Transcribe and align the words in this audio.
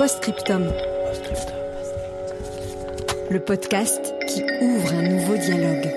Postscriptum. 0.00 0.72
Le 3.30 3.38
podcast 3.38 4.14
qui 4.26 4.42
ouvre 4.62 4.94
un 4.94 5.02
nouveau 5.02 5.36
dialogue. 5.36 5.94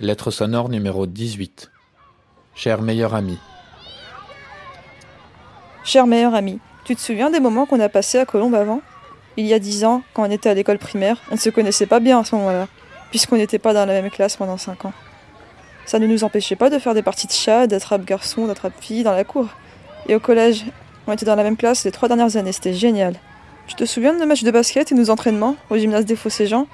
Lettre 0.00 0.32
sonore 0.32 0.68
numéro 0.68 1.06
18. 1.06 1.70
Cher 2.56 2.82
meilleur 2.82 3.14
ami. 3.14 3.38
Cher 5.84 6.08
meilleur 6.08 6.34
ami, 6.34 6.58
tu 6.82 6.96
te 6.96 7.00
souviens 7.00 7.30
des 7.30 7.38
moments 7.38 7.66
qu'on 7.66 7.78
a 7.78 7.88
passés 7.88 8.18
à 8.18 8.26
Colombe 8.26 8.56
avant? 8.56 8.80
Il 9.36 9.46
y 9.46 9.54
a 9.54 9.60
dix 9.60 9.84
ans, 9.84 10.02
quand 10.12 10.26
on 10.26 10.30
était 10.32 10.50
à 10.50 10.54
l'école 10.54 10.78
primaire, 10.78 11.22
on 11.30 11.34
ne 11.34 11.38
se 11.38 11.50
connaissait 11.50 11.86
pas 11.86 12.00
bien 12.00 12.18
à 12.18 12.24
ce 12.24 12.34
moment-là, 12.34 12.66
puisqu'on 13.10 13.36
n'était 13.36 13.60
pas 13.60 13.72
dans 13.72 13.86
la 13.86 14.02
même 14.02 14.10
classe 14.10 14.34
pendant 14.34 14.56
cinq 14.56 14.86
ans. 14.86 14.92
Ça 15.88 15.98
ne 15.98 16.06
nous 16.06 16.22
empêchait 16.22 16.54
pas 16.54 16.68
de 16.68 16.78
faire 16.78 16.92
des 16.92 17.00
parties 17.00 17.26
de 17.26 17.32
chat, 17.32 17.66
d'attrape 17.66 18.04
garçons, 18.04 18.46
d'attrape 18.46 18.74
filles 18.78 19.04
dans 19.04 19.14
la 19.14 19.24
cour. 19.24 19.46
Et 20.06 20.14
au 20.14 20.20
collège, 20.20 20.66
on 21.06 21.12
était 21.14 21.24
dans 21.24 21.34
la 21.34 21.42
même 21.42 21.56
classe 21.56 21.82
les 21.86 21.90
trois 21.90 22.08
dernières 22.08 22.36
années, 22.36 22.52
c'était 22.52 22.74
génial. 22.74 23.14
Tu 23.66 23.74
te 23.74 23.86
souviens 23.86 24.12
de 24.12 24.18
nos 24.18 24.26
matchs 24.26 24.42
de 24.42 24.50
basket 24.50 24.92
et 24.92 24.94
nos 24.94 25.08
entraînements 25.08 25.56
au 25.70 25.78
gymnase 25.78 26.04
des 26.04 26.14
Fossés-Jean 26.14 26.66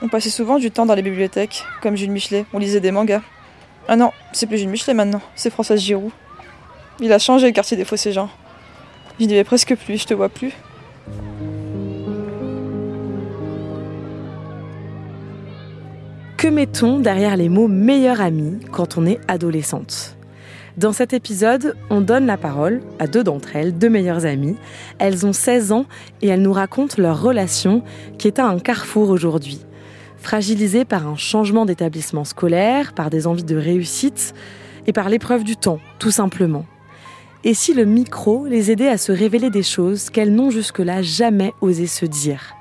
On 0.00 0.06
passait 0.06 0.30
souvent 0.30 0.60
du 0.60 0.70
temps 0.70 0.86
dans 0.86 0.94
les 0.94 1.02
bibliothèques, 1.02 1.64
comme 1.82 1.96
Jules 1.96 2.12
Michelet, 2.12 2.44
on 2.52 2.60
lisait 2.60 2.78
des 2.78 2.92
mangas. 2.92 3.22
Ah 3.88 3.96
non, 3.96 4.12
c'est 4.32 4.46
plus 4.46 4.58
Jules 4.58 4.68
Michelet 4.68 4.94
maintenant, 4.94 5.22
c'est 5.34 5.50
Françoise 5.50 5.80
Giroud. 5.80 6.12
Il 7.00 7.12
a 7.12 7.18
changé 7.18 7.48
le 7.48 7.52
quartier 7.52 7.76
des 7.76 7.84
Fossés-Jean. 7.84 8.30
Je 9.18 9.24
n'y 9.24 9.34
vais 9.34 9.42
presque 9.42 9.74
plus, 9.74 10.00
je 10.00 10.06
te 10.06 10.14
vois 10.14 10.28
plus. 10.28 10.52
Que 16.42 16.48
mettons 16.48 16.98
derrière 16.98 17.36
les 17.36 17.48
mots 17.48 17.68
meilleur 17.68 18.20
ami 18.20 18.58
quand 18.72 18.98
on 18.98 19.06
est 19.06 19.20
adolescente? 19.28 20.16
Dans 20.76 20.92
cet 20.92 21.12
épisode, 21.12 21.76
on 21.88 22.00
donne 22.00 22.26
la 22.26 22.36
parole 22.36 22.80
à 22.98 23.06
deux 23.06 23.22
d'entre 23.22 23.54
elles, 23.54 23.78
deux 23.78 23.88
meilleures 23.88 24.26
amies. 24.26 24.56
Elles 24.98 25.24
ont 25.24 25.32
16 25.32 25.70
ans 25.70 25.86
et 26.20 26.26
elles 26.26 26.42
nous 26.42 26.52
racontent 26.52 27.00
leur 27.00 27.22
relation 27.22 27.84
qui 28.18 28.26
est 28.26 28.40
à 28.40 28.46
un 28.48 28.58
carrefour 28.58 29.10
aujourd'hui. 29.10 29.60
Fragilisée 30.18 30.84
par 30.84 31.06
un 31.06 31.14
changement 31.14 31.64
d'établissement 31.64 32.24
scolaire, 32.24 32.92
par 32.92 33.08
des 33.08 33.28
envies 33.28 33.44
de 33.44 33.54
réussite 33.54 34.34
et 34.88 34.92
par 34.92 35.10
l'épreuve 35.10 35.44
du 35.44 35.56
temps, 35.56 35.78
tout 36.00 36.10
simplement. 36.10 36.66
Et 37.44 37.54
si 37.54 37.72
le 37.72 37.84
micro 37.84 38.46
les 38.46 38.72
aidait 38.72 38.88
à 38.88 38.98
se 38.98 39.12
révéler 39.12 39.50
des 39.50 39.62
choses 39.62 40.10
qu'elles 40.10 40.34
n'ont 40.34 40.50
jusque-là 40.50 41.02
jamais 41.02 41.52
osé 41.60 41.86
se 41.86 42.04
dire? 42.04 42.56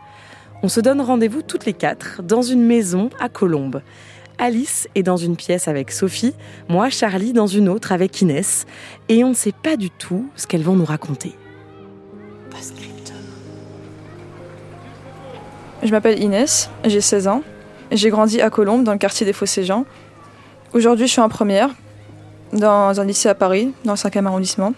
On 0.63 0.69
se 0.69 0.79
donne 0.79 1.01
rendez-vous 1.01 1.41
toutes 1.41 1.65
les 1.65 1.73
quatre 1.73 2.21
dans 2.21 2.43
une 2.43 2.63
maison 2.63 3.09
à 3.19 3.29
Colombes. 3.29 3.81
Alice 4.37 4.87
est 4.93 5.01
dans 5.03 5.17
une 5.17 5.35
pièce 5.35 5.67
avec 5.67 5.91
Sophie, 5.91 6.33
moi 6.69 6.89
Charlie 6.89 7.33
dans 7.33 7.47
une 7.47 7.67
autre 7.67 7.91
avec 7.91 8.21
Inès, 8.21 8.65
et 9.09 9.23
on 9.23 9.29
ne 9.29 9.33
sait 9.33 9.53
pas 9.53 9.75
du 9.75 9.89
tout 9.89 10.29
ce 10.35 10.45
qu'elles 10.45 10.61
vont 10.61 10.75
nous 10.75 10.85
raconter. 10.85 11.35
Je 15.83 15.89
m'appelle 15.89 16.21
Inès, 16.21 16.69
j'ai 16.85 17.01
16 17.01 17.27
ans. 17.27 17.41
J'ai 17.91 18.09
grandi 18.09 18.39
à 18.39 18.51
Colombes, 18.51 18.83
dans 18.83 18.91
le 18.91 18.99
quartier 18.99 19.25
des 19.25 19.33
Fossés-Jean. 19.33 19.85
Aujourd'hui, 20.73 21.07
je 21.07 21.11
suis 21.11 21.21
en 21.21 21.27
première, 21.27 21.69
dans 22.53 22.99
un 22.99 23.03
lycée 23.03 23.29
à 23.29 23.35
Paris, 23.35 23.73
dans 23.83 23.93
le 23.93 23.97
5e 23.97 24.27
arrondissement. 24.27 24.73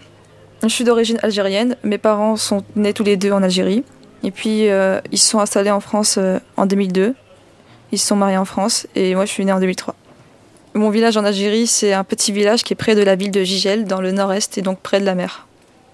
Je 0.62 0.68
suis 0.68 0.84
d'origine 0.84 1.18
algérienne. 1.22 1.76
Mes 1.84 1.98
parents 1.98 2.36
sont 2.36 2.64
nés 2.74 2.94
tous 2.94 3.04
les 3.04 3.18
deux 3.18 3.32
en 3.32 3.42
Algérie. 3.42 3.84
Et 4.24 4.30
puis, 4.30 4.68
euh, 4.68 5.00
ils 5.12 5.18
se 5.18 5.30
sont 5.30 5.38
installés 5.38 5.70
en 5.70 5.80
France 5.80 6.16
euh, 6.18 6.38
en 6.56 6.66
2002. 6.66 7.14
Ils 7.92 7.98
se 7.98 8.06
sont 8.06 8.16
mariés 8.16 8.38
en 8.38 8.46
France. 8.46 8.86
Et 8.96 9.14
moi, 9.14 9.26
je 9.26 9.30
suis 9.30 9.44
née 9.44 9.52
en 9.52 9.60
2003. 9.60 9.94
Mon 10.74 10.90
village 10.90 11.16
en 11.16 11.24
Algérie, 11.24 11.68
c'est 11.68 11.92
un 11.92 12.02
petit 12.02 12.32
village 12.32 12.64
qui 12.64 12.72
est 12.72 12.76
près 12.76 12.96
de 12.96 13.02
la 13.02 13.14
ville 13.14 13.30
de 13.30 13.44
Gigel, 13.44 13.84
dans 13.84 14.00
le 14.00 14.10
nord-est, 14.10 14.58
et 14.58 14.62
donc 14.62 14.80
près 14.80 14.98
de 14.98 15.04
la 15.04 15.14
mer. 15.14 15.46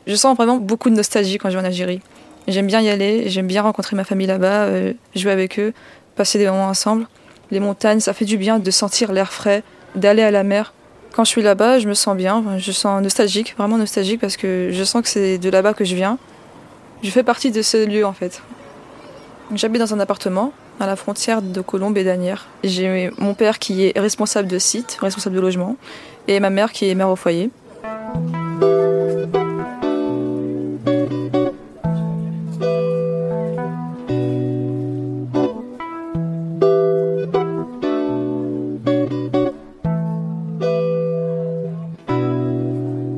Je 0.06 0.14
sens 0.14 0.34
vraiment 0.34 0.56
beaucoup 0.56 0.88
de 0.88 0.94
nostalgie 0.94 1.36
quand 1.36 1.50
je 1.50 1.58
vais 1.58 1.62
en 1.62 1.66
Algérie. 1.66 2.00
J'aime 2.48 2.66
bien 2.66 2.80
y 2.80 2.88
aller, 2.88 3.28
j'aime 3.28 3.46
bien 3.46 3.60
rencontrer 3.60 3.94
ma 3.94 4.04
famille 4.04 4.26
là-bas, 4.26 4.64
euh, 4.64 4.94
jouer 5.14 5.32
avec 5.32 5.58
eux, 5.58 5.74
passer 6.16 6.38
des 6.38 6.46
moments 6.46 6.68
ensemble. 6.68 7.06
Les 7.50 7.60
montagnes, 7.60 8.00
ça 8.00 8.14
fait 8.14 8.24
du 8.24 8.38
bien 8.38 8.58
de 8.58 8.70
sentir 8.70 9.12
l'air 9.12 9.32
frais, 9.32 9.62
d'aller 9.96 10.22
à 10.22 10.30
la 10.30 10.44
mer. 10.44 10.72
Quand 11.12 11.24
je 11.24 11.30
suis 11.30 11.42
là-bas, 11.42 11.78
je 11.80 11.88
me 11.88 11.94
sens 11.94 12.16
bien, 12.16 12.42
je 12.56 12.72
sens 12.72 13.02
nostalgique, 13.02 13.54
vraiment 13.58 13.76
nostalgique 13.76 14.20
parce 14.20 14.36
que 14.38 14.70
je 14.72 14.84
sens 14.84 15.02
que 15.02 15.08
c'est 15.08 15.36
de 15.36 15.50
là-bas 15.50 15.74
que 15.74 15.84
je 15.84 15.94
viens. 15.94 16.16
Je 17.02 17.08
fais 17.08 17.22
partie 17.22 17.50
de 17.50 17.62
ce 17.62 17.86
lieu 17.86 18.04
en 18.04 18.12
fait. 18.12 18.42
J'habite 19.54 19.80
dans 19.80 19.94
un 19.94 20.00
appartement 20.00 20.52
à 20.78 20.86
la 20.86 20.96
frontière 20.96 21.40
de 21.40 21.60
Colombes 21.62 21.96
et 21.96 22.04
d'Anières. 22.04 22.46
J'ai 22.62 23.10
mon 23.16 23.32
père 23.32 23.58
qui 23.58 23.84
est 23.84 23.98
responsable 23.98 24.48
de 24.48 24.58
site, 24.58 24.98
responsable 25.00 25.34
de 25.34 25.40
logement, 25.40 25.76
et 26.28 26.40
ma 26.40 26.50
mère 26.50 26.72
qui 26.72 26.88
est 26.90 26.94
mère 26.94 27.08
au 27.08 27.16
foyer. 27.16 27.50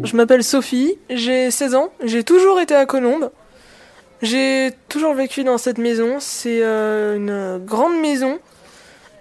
Je 0.04 0.16
m'appelle 0.16 0.44
Sophie, 0.44 0.98
j'ai 1.10 1.50
16 1.50 1.74
ans, 1.74 1.92
j'ai 2.04 2.22
toujours 2.22 2.60
été 2.60 2.74
à 2.74 2.86
Colombes. 2.86 3.30
J'ai 4.22 4.70
toujours 4.88 5.14
vécu 5.14 5.42
dans 5.42 5.58
cette 5.58 5.78
maison, 5.78 6.18
c'est 6.20 6.60
euh, 6.62 7.16
une 7.16 7.58
grande 7.66 8.00
maison. 8.00 8.38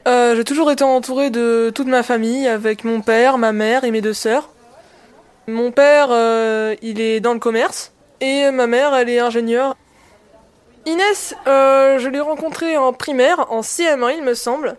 Euh, 0.07 0.35
j'ai 0.35 0.44
toujours 0.44 0.72
été 0.72 0.84
entourée 0.84 1.31
de 1.31 1.72
toute 1.73 1.88
ma 1.88 2.03
famille, 2.03 2.47
avec 2.47 2.84
mon 2.84 3.01
père, 3.01 3.40
ma 3.40 3.51
mère 3.51 3.84
et 3.84 3.90
mes 3.90 4.01
deux 4.01 4.13
sœurs. 4.13 4.50
Mon 5.47 5.72
père, 5.72 6.09
euh, 6.11 6.75
il 6.84 7.01
est 7.01 7.19
dans 7.19 7.34
le 7.34 7.40
commerce, 7.40 7.94
et 8.19 8.51
ma 8.51 8.67
mère, 8.67 8.94
elle 8.94 9.09
est 9.09 9.17
ingénieure. 9.17 9.75
Inès, 10.85 11.34
je 11.47 12.07
l'ai 12.07 12.19
rencontrée 12.19 12.78
en 12.78 12.94
primaire, 12.94 13.51
en 13.51 13.61
CM1 13.61 14.17
il 14.17 14.23
me 14.23 14.35
semble. 14.35 14.78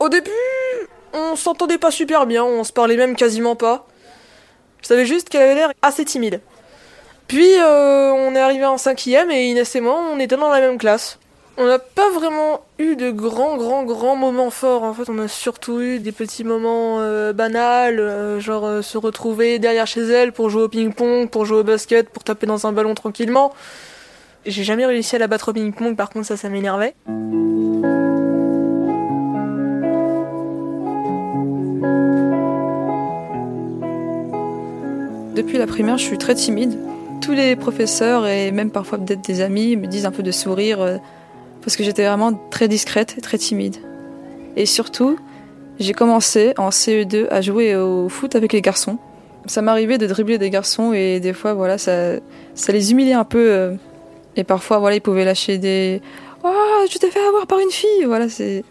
Au 0.00 0.10
début, 0.10 0.30
on 1.14 1.34
s'entendait 1.34 1.78
pas 1.78 1.90
super 1.90 2.26
bien, 2.26 2.44
on 2.44 2.62
se 2.62 2.74
parlait 2.74 2.96
même 2.96 3.16
quasiment 3.16 3.56
pas. 3.56 3.86
Je 4.82 4.88
savais 4.88 5.06
juste 5.06 5.30
qu'elle 5.30 5.42
avait 5.42 5.54
l'air 5.54 5.72
assez 5.80 6.04
timide. 6.04 6.42
Puis 7.28 7.54
euh, 7.58 8.12
on 8.12 8.34
est 8.34 8.40
arrivé 8.40 8.64
en 8.66 8.78
cinquième 8.78 9.30
et 9.30 9.48
Inès 9.50 9.74
et 9.74 9.80
moi, 9.80 10.00
on 10.12 10.18
était 10.18 10.36
dans 10.36 10.48
la 10.50 10.60
même 10.60 10.78
classe. 10.78 11.18
On 11.58 11.66
n'a 11.66 11.78
pas 11.78 12.10
vraiment 12.10 12.62
eu 12.78 12.96
de 12.96 13.10
grands, 13.10 13.56
grands, 13.56 13.84
grands 13.84 14.16
moments 14.16 14.50
forts. 14.50 14.82
En 14.82 14.94
fait, 14.94 15.10
on 15.10 15.18
a 15.18 15.28
surtout 15.28 15.80
eu 15.80 15.98
des 15.98 16.12
petits 16.12 16.44
moments 16.44 17.00
euh, 17.00 17.32
banals, 17.32 18.00
euh, 18.00 18.40
genre 18.40 18.82
se 18.82 18.96
retrouver 18.96 19.58
derrière 19.58 19.86
chez 19.86 20.02
elle 20.02 20.32
pour 20.32 20.50
jouer 20.50 20.62
au 20.62 20.68
ping-pong, 20.68 21.28
pour 21.28 21.44
jouer 21.44 21.58
au 21.58 21.64
basket, 21.64 22.08
pour 22.08 22.24
taper 22.24 22.46
dans 22.46 22.66
un 22.66 22.72
ballon 22.72 22.94
tranquillement. 22.94 23.52
J'ai 24.44 24.64
jamais 24.64 24.86
réussi 24.86 25.14
à 25.16 25.18
la 25.18 25.28
battre 25.28 25.50
au 25.50 25.52
ping-pong, 25.52 25.94
par 25.94 26.10
contre 26.10 26.26
ça, 26.26 26.36
ça 26.36 26.48
m'énervait. 26.48 26.94
Depuis 35.34 35.56
la 35.56 35.66
primaire, 35.66 35.96
je 35.96 36.04
suis 36.04 36.18
très 36.18 36.34
timide. 36.34 36.78
Tous 37.22 37.32
les 37.32 37.54
professeurs 37.56 38.26
et 38.26 38.50
même 38.50 38.70
parfois 38.70 38.98
peut-être 38.98 39.22
des 39.24 39.40
amis 39.40 39.76
me 39.76 39.86
disent 39.86 40.06
un 40.06 40.10
peu 40.10 40.22
de 40.24 40.32
sourire 40.32 40.80
euh, 40.80 40.96
parce 41.62 41.76
que 41.76 41.84
j'étais 41.84 42.04
vraiment 42.06 42.32
très 42.50 42.66
discrète 42.68 43.14
et 43.16 43.20
très 43.20 43.38
timide. 43.38 43.76
Et 44.56 44.66
surtout, 44.66 45.18
j'ai 45.78 45.92
commencé 45.92 46.52
en 46.58 46.70
CE2 46.70 47.28
à 47.30 47.40
jouer 47.40 47.76
au 47.76 48.08
foot 48.08 48.34
avec 48.34 48.52
les 48.52 48.60
garçons. 48.60 48.98
Ça 49.46 49.62
m'arrivait 49.62 49.98
de 49.98 50.06
dribbler 50.06 50.38
des 50.38 50.50
garçons 50.50 50.92
et 50.92 51.20
des 51.20 51.32
fois, 51.32 51.54
voilà, 51.54 51.78
ça, 51.78 52.16
ça 52.54 52.72
les 52.72 52.90
humiliait 52.92 53.12
un 53.14 53.24
peu. 53.24 53.50
euh, 53.50 53.74
Et 54.36 54.44
parfois, 54.44 54.78
voilà, 54.78 54.96
ils 54.96 55.00
pouvaient 55.00 55.24
lâcher 55.24 55.58
des 55.58 56.02
Oh, 56.44 56.84
je 56.90 56.98
t'ai 56.98 57.08
fait 57.10 57.24
avoir 57.24 57.46
par 57.46 57.60
une 57.60 57.70
fille 57.70 58.04
Voilà, 58.04 58.28
c'est. 58.28 58.64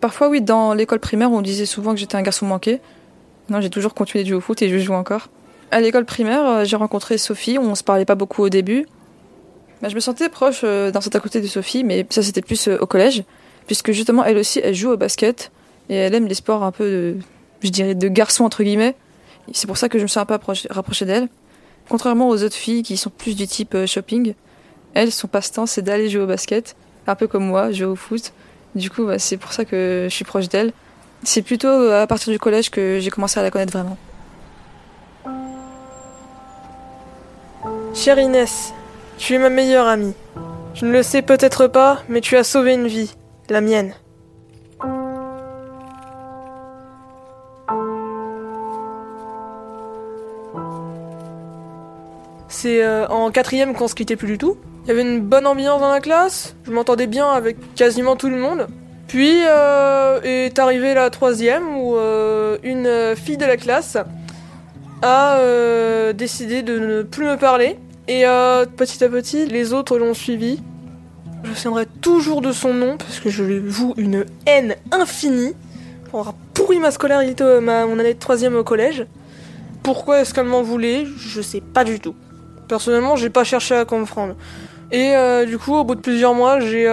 Parfois, 0.00 0.28
oui, 0.28 0.40
dans 0.40 0.72
l'école 0.74 1.00
primaire, 1.00 1.30
on 1.30 1.42
disait 1.42 1.66
souvent 1.66 1.92
que 1.92 2.00
j'étais 2.00 2.16
un 2.16 2.22
garçon 2.22 2.46
manqué. 2.46 2.80
Non, 3.50 3.60
j'ai 3.60 3.70
toujours 3.70 3.94
continué 3.94 4.24
de 4.24 4.28
jouer 4.28 4.38
au 4.38 4.40
foot 4.40 4.60
et 4.62 4.68
je 4.70 4.78
joue 4.78 4.94
encore. 4.94 5.28
À 5.70 5.80
l'école 5.80 6.06
primaire, 6.06 6.46
euh, 6.46 6.64
j'ai 6.64 6.76
rencontré 6.76 7.18
Sophie, 7.18 7.58
on 7.58 7.74
se 7.74 7.84
parlait 7.84 8.06
pas 8.06 8.14
beaucoup 8.14 8.42
au 8.42 8.48
début. 8.48 8.86
Bah, 9.82 9.88
je 9.88 9.94
me 9.94 10.00
sentais 10.00 10.30
proche 10.30 10.62
euh, 10.64 10.90
d'un 10.90 11.02
certain 11.02 11.20
côté 11.20 11.42
de 11.42 11.46
Sophie, 11.46 11.84
mais 11.84 12.06
ça 12.08 12.22
c'était 12.22 12.40
plus 12.40 12.68
euh, 12.68 12.78
au 12.80 12.86
collège, 12.86 13.22
puisque 13.66 13.92
justement 13.92 14.24
elle 14.24 14.38
aussi 14.38 14.60
elle 14.64 14.74
joue 14.74 14.90
au 14.90 14.96
basket 14.96 15.52
et 15.90 15.96
elle 15.96 16.14
aime 16.14 16.26
les 16.26 16.34
sports 16.34 16.62
un 16.62 16.72
peu 16.72 16.84
de, 16.84 17.16
je 17.62 17.68
dirais, 17.68 17.94
de 17.94 18.08
garçon 18.08 18.44
entre 18.44 18.62
guillemets. 18.62 18.94
C'est 19.52 19.66
pour 19.66 19.76
ça 19.76 19.90
que 19.90 19.98
je 19.98 20.04
me 20.04 20.08
suis 20.08 20.18
un 20.18 20.24
peu 20.24 20.38
rapprochée 20.70 21.04
d'elle. 21.04 21.28
Contrairement 21.88 22.28
aux 22.28 22.42
autres 22.42 22.56
filles 22.56 22.82
qui 22.82 22.96
sont 22.96 23.10
plus 23.10 23.36
du 23.36 23.46
type 23.46 23.76
shopping, 23.86 24.34
elle, 24.94 25.12
son 25.12 25.28
passe-temps 25.28 25.66
c'est 25.66 25.82
d'aller 25.82 26.08
jouer 26.08 26.22
au 26.22 26.26
basket, 26.26 26.76
un 27.06 27.14
peu 27.14 27.26
comme 27.26 27.46
moi, 27.46 27.72
jouer 27.72 27.86
au 27.86 27.96
foot. 27.96 28.32
Du 28.74 28.90
coup, 28.90 29.04
bah, 29.04 29.18
c'est 29.18 29.36
pour 29.36 29.52
ça 29.52 29.66
que 29.66 30.06
je 30.08 30.14
suis 30.14 30.24
proche 30.24 30.48
d'elle. 30.48 30.72
C'est 31.24 31.42
plutôt 31.42 31.68
à 31.68 32.06
partir 32.06 32.32
du 32.32 32.38
collège 32.38 32.70
que 32.70 33.00
j'ai 33.00 33.10
commencé 33.10 33.38
à 33.38 33.42
la 33.42 33.50
connaître 33.50 33.72
vraiment. 33.72 33.98
Chère 37.98 38.20
Inès, 38.20 38.72
tu 39.16 39.34
es 39.34 39.38
ma 39.40 39.50
meilleure 39.50 39.88
amie. 39.88 40.14
Je 40.72 40.86
ne 40.86 40.92
le 40.92 41.02
sais 41.02 41.20
peut-être 41.20 41.66
pas, 41.66 41.98
mais 42.08 42.20
tu 42.20 42.36
as 42.36 42.44
sauvé 42.44 42.74
une 42.74 42.86
vie, 42.86 43.16
la 43.50 43.60
mienne. 43.60 43.92
C'est 52.46 52.84
euh, 52.84 53.08
en 53.08 53.32
quatrième 53.32 53.74
qu'on 53.74 53.88
se 53.88 53.96
quittait 53.96 54.14
plus 54.14 54.28
du 54.28 54.38
tout. 54.38 54.56
Il 54.84 54.88
y 54.88 54.90
avait 54.92 55.02
une 55.02 55.20
bonne 55.20 55.48
ambiance 55.48 55.80
dans 55.80 55.90
la 55.90 55.98
classe, 55.98 56.54
je 56.62 56.70
m'entendais 56.70 57.08
bien 57.08 57.28
avec 57.28 57.56
quasiment 57.74 58.14
tout 58.14 58.30
le 58.30 58.38
monde. 58.38 58.68
Puis 59.08 59.40
euh, 59.44 60.20
est 60.22 60.56
arrivée 60.60 60.94
la 60.94 61.10
troisième 61.10 61.76
où 61.76 61.96
euh, 61.96 62.58
une 62.62 63.16
fille 63.16 63.38
de 63.38 63.44
la 63.44 63.56
classe 63.56 63.98
a 65.02 65.40
décidé 66.12 66.62
de 66.62 66.78
ne 66.78 67.02
plus 67.02 67.26
me 67.26 67.36
parler 67.36 67.76
et 68.08 68.26
euh, 68.26 68.64
petit 68.64 69.04
à 69.04 69.08
petit, 69.08 69.46
les 69.46 69.72
autres 69.72 69.98
l'ont 69.98 70.14
suivi. 70.14 70.60
Je 71.44 71.52
tiendrai 71.52 71.86
toujours 72.00 72.40
de 72.40 72.50
son 72.50 72.74
nom 72.74 72.96
parce 72.96 73.20
que 73.20 73.30
je 73.30 73.44
lui 73.44 73.58
voue 73.60 73.94
une 73.96 74.24
haine 74.46 74.74
infinie 74.90 75.54
pour 76.10 76.20
avoir 76.20 76.34
pourri 76.54 76.78
ma 76.80 76.90
scolarité, 76.90 77.44
euh, 77.44 77.60
ma, 77.60 77.86
mon 77.86 77.98
année 77.98 78.14
de 78.14 78.18
troisième 78.18 78.56
au 78.56 78.64
collège. 78.64 79.06
Pourquoi 79.82 80.20
est-ce 80.20 80.34
qu'elle 80.34 80.46
m'en 80.46 80.62
voulait? 80.62 81.06
Je 81.18 81.40
sais 81.40 81.60
pas 81.60 81.84
du 81.84 82.00
tout. 82.00 82.14
Personnellement, 82.66 83.14
j'ai 83.14 83.30
pas 83.30 83.44
cherché 83.44 83.74
à 83.74 83.84
comprendre. 83.84 84.34
Et 84.90 85.14
euh, 85.14 85.44
du 85.44 85.58
coup, 85.58 85.74
au 85.74 85.84
bout 85.84 85.94
de 85.94 86.00
plusieurs 86.00 86.34
mois, 86.34 86.60
j'ai 86.60 86.90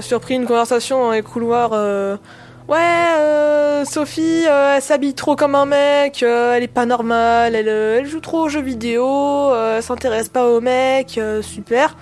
surpris 0.00 0.34
une 0.34 0.46
conversation 0.46 0.98
dans 0.98 1.12
les 1.12 1.22
couloirs 1.22 2.18
Ouais, 2.66 2.78
euh, 3.18 3.84
Sophie, 3.84 4.46
euh, 4.48 4.76
elle 4.76 4.82
s'habille 4.82 5.12
trop 5.12 5.36
comme 5.36 5.54
un 5.54 5.66
mec, 5.66 6.22
euh, 6.22 6.54
elle 6.54 6.62
est 6.62 6.66
pas 6.66 6.86
normale, 6.86 7.54
elle, 7.54 8.06
joue 8.06 8.20
trop 8.20 8.44
aux 8.44 8.48
jeux 8.48 8.62
vidéo, 8.62 9.54
elle 9.54 9.82
s'intéresse 9.82 10.30
pas 10.30 10.48
aux 10.48 10.62
mecs, 10.62 11.20
super. 11.42 11.94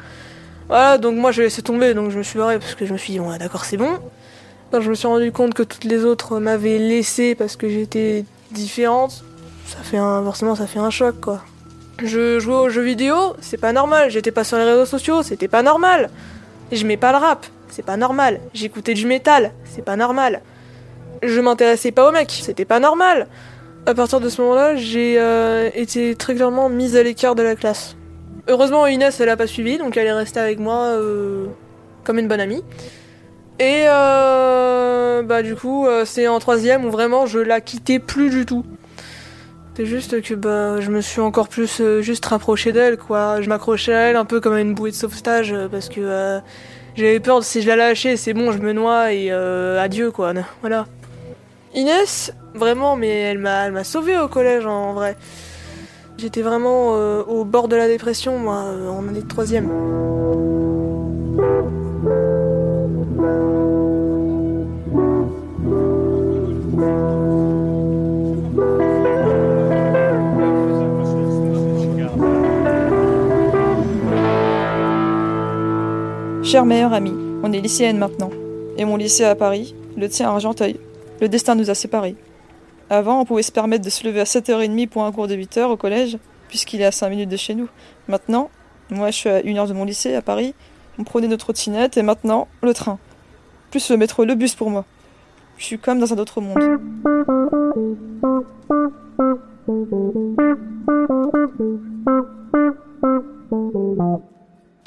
Voilà, 0.68 0.98
donc 0.98 1.16
moi 1.16 1.32
j'ai 1.32 1.42
laissé 1.42 1.62
tomber, 1.62 1.94
donc 1.94 2.12
je 2.12 2.18
me 2.18 2.22
suis 2.22 2.38
barré 2.38 2.60
parce 2.60 2.76
que 2.76 2.86
je 2.86 2.92
me 2.92 2.98
suis 2.98 3.14
dit, 3.14 3.18
ouais, 3.18 3.38
d'accord, 3.38 3.64
c'est 3.64 3.76
bon. 3.76 3.98
Quand 4.70 4.80
je 4.80 4.88
me 4.88 4.94
suis 4.94 5.08
rendu 5.08 5.32
compte 5.32 5.52
que 5.52 5.64
toutes 5.64 5.82
les 5.82 6.04
autres 6.04 6.38
m'avaient 6.38 6.78
laissé 6.78 7.34
parce 7.34 7.56
que 7.56 7.68
j'étais 7.68 8.24
différente, 8.52 9.24
ça 9.66 9.78
fait 9.82 9.98
forcément 9.98 10.54
ça 10.54 10.68
fait 10.68 10.78
un 10.78 10.90
choc 10.90 11.20
quoi. 11.20 11.40
Je 12.00 12.38
jouais 12.38 12.54
aux 12.54 12.68
jeux 12.68 12.82
vidéo, 12.82 13.34
c'est 13.40 13.60
pas 13.60 13.72
normal, 13.72 14.10
j'étais 14.12 14.30
pas 14.30 14.44
sur 14.44 14.58
les 14.58 14.64
réseaux 14.64 14.86
sociaux, 14.86 15.24
c'était 15.24 15.48
pas 15.48 15.62
normal. 15.62 16.08
Et 16.70 16.76
je 16.76 16.86
mets 16.86 16.96
pas 16.96 17.10
le 17.10 17.18
rap, 17.18 17.46
c'est 17.68 17.84
pas 17.84 17.96
normal. 17.96 18.38
J'écoutais 18.54 18.94
du 18.94 19.06
métal, 19.06 19.50
c'est 19.64 19.84
pas 19.84 19.96
normal 19.96 20.40
je 21.22 21.40
m'intéressais 21.40 21.92
pas 21.92 22.08
au 22.08 22.12
mec, 22.12 22.30
c'était 22.30 22.64
pas 22.64 22.80
normal. 22.80 23.28
À 23.86 23.94
partir 23.94 24.20
de 24.20 24.28
ce 24.28 24.40
moment-là, 24.42 24.76
j'ai 24.76 25.16
euh, 25.18 25.68
été 25.74 26.14
très 26.14 26.34
clairement 26.34 26.68
mise 26.68 26.96
à 26.96 27.02
l'écart 27.02 27.34
de 27.34 27.42
la 27.42 27.56
classe. 27.56 27.96
Heureusement, 28.48 28.86
Inès, 28.86 29.20
elle 29.20 29.28
a 29.28 29.36
pas 29.36 29.46
suivi, 29.46 29.78
donc 29.78 29.96
elle 29.96 30.06
est 30.06 30.12
restée 30.12 30.40
avec 30.40 30.58
moi 30.58 30.84
euh, 30.84 31.46
comme 32.04 32.18
une 32.18 32.28
bonne 32.28 32.40
amie. 32.40 32.62
Et 33.58 33.84
euh, 33.86 35.22
bah 35.22 35.42
du 35.42 35.54
coup, 35.54 35.86
c'est 36.04 36.26
en 36.26 36.38
troisième 36.40 36.84
où 36.84 36.90
vraiment 36.90 37.26
je 37.26 37.38
la 37.38 37.60
quittais 37.60 37.98
plus 37.98 38.30
du 38.30 38.46
tout. 38.46 38.64
C'est 39.76 39.86
juste 39.86 40.20
que 40.22 40.34
bah 40.34 40.80
je 40.80 40.90
me 40.90 41.00
suis 41.00 41.20
encore 41.20 41.48
plus 41.48 41.80
juste 42.00 42.24
rapprochée 42.26 42.72
d'elle 42.72 42.96
quoi. 42.96 43.40
Je 43.40 43.48
m'accrochais 43.48 43.94
à 43.94 44.00
elle 44.00 44.16
un 44.16 44.24
peu 44.24 44.40
comme 44.40 44.54
à 44.54 44.60
une 44.60 44.74
bouée 44.74 44.90
de 44.90 44.96
sauvetage 44.96 45.54
parce 45.70 45.88
que 45.88 46.40
j'avais 46.96 47.20
peur 47.20 47.38
de 47.38 47.44
si 47.44 47.62
je 47.62 47.68
la 47.68 47.76
lâchais, 47.76 48.16
c'est 48.16 48.32
bon, 48.32 48.50
je 48.50 48.58
me 48.58 48.72
noie 48.72 49.12
et 49.12 49.30
adieu 49.30 50.10
quoi. 50.10 50.32
Voilà. 50.60 50.86
Inès, 51.74 52.32
vraiment, 52.54 52.96
mais 52.96 53.08
elle 53.08 53.38
m'a, 53.38 53.66
elle 53.66 53.72
m'a 53.72 53.84
sauvé 53.84 54.18
au 54.18 54.28
collège 54.28 54.66
en 54.66 54.92
vrai. 54.92 55.16
J'étais 56.18 56.42
vraiment 56.42 56.96
euh, 56.96 57.22
au 57.22 57.44
bord 57.44 57.66
de 57.66 57.76
la 57.76 57.88
dépression, 57.88 58.38
moi, 58.38 58.64
euh, 58.64 58.88
en 58.88 59.08
année 59.08 59.22
de 59.22 59.28
troisième. 59.28 59.68
Chère 76.44 76.66
meilleure 76.66 76.92
amie, 76.92 77.16
on 77.42 77.50
est 77.50 77.60
lycéenne 77.60 77.96
maintenant. 77.96 78.28
Et 78.76 78.84
mon 78.84 78.98
lycée 78.98 79.24
à 79.24 79.34
Paris, 79.34 79.74
le 79.96 80.06
tien 80.10 80.28
à 80.28 80.32
Argenteuil. 80.32 80.78
Le 81.22 81.28
destin 81.28 81.54
nous 81.54 81.70
a 81.70 81.74
séparés. 81.76 82.16
Avant, 82.90 83.20
on 83.20 83.24
pouvait 83.24 83.44
se 83.44 83.52
permettre 83.52 83.84
de 83.84 83.90
se 83.90 84.04
lever 84.04 84.20
à 84.20 84.24
7h30 84.24 84.88
pour 84.88 85.04
un 85.04 85.12
cours 85.12 85.28
de 85.28 85.36
8h 85.36 85.66
au 85.66 85.76
collège, 85.76 86.18
puisqu'il 86.48 86.80
est 86.80 86.84
à 86.84 86.90
5 86.90 87.10
minutes 87.10 87.28
de 87.28 87.36
chez 87.36 87.54
nous. 87.54 87.68
Maintenant, 88.08 88.50
moi 88.90 89.12
je 89.12 89.16
suis 89.16 89.28
à 89.28 89.36
1 89.36 89.56
heure 89.56 89.68
de 89.68 89.72
mon 89.72 89.84
lycée 89.84 90.16
à 90.16 90.20
Paris, 90.20 90.52
on 90.98 91.04
prenait 91.04 91.28
notre 91.28 91.44
trottinette 91.44 91.96
et 91.96 92.02
maintenant 92.02 92.48
le 92.60 92.74
train. 92.74 92.98
Plus 93.70 93.88
le 93.88 93.98
métro, 93.98 94.24
le 94.24 94.34
bus 94.34 94.56
pour 94.56 94.68
moi. 94.68 94.84
Je 95.58 95.64
suis 95.64 95.78
comme 95.78 96.00
dans 96.00 96.12
un 96.12 96.18
autre 96.18 96.40
monde. 96.40 96.58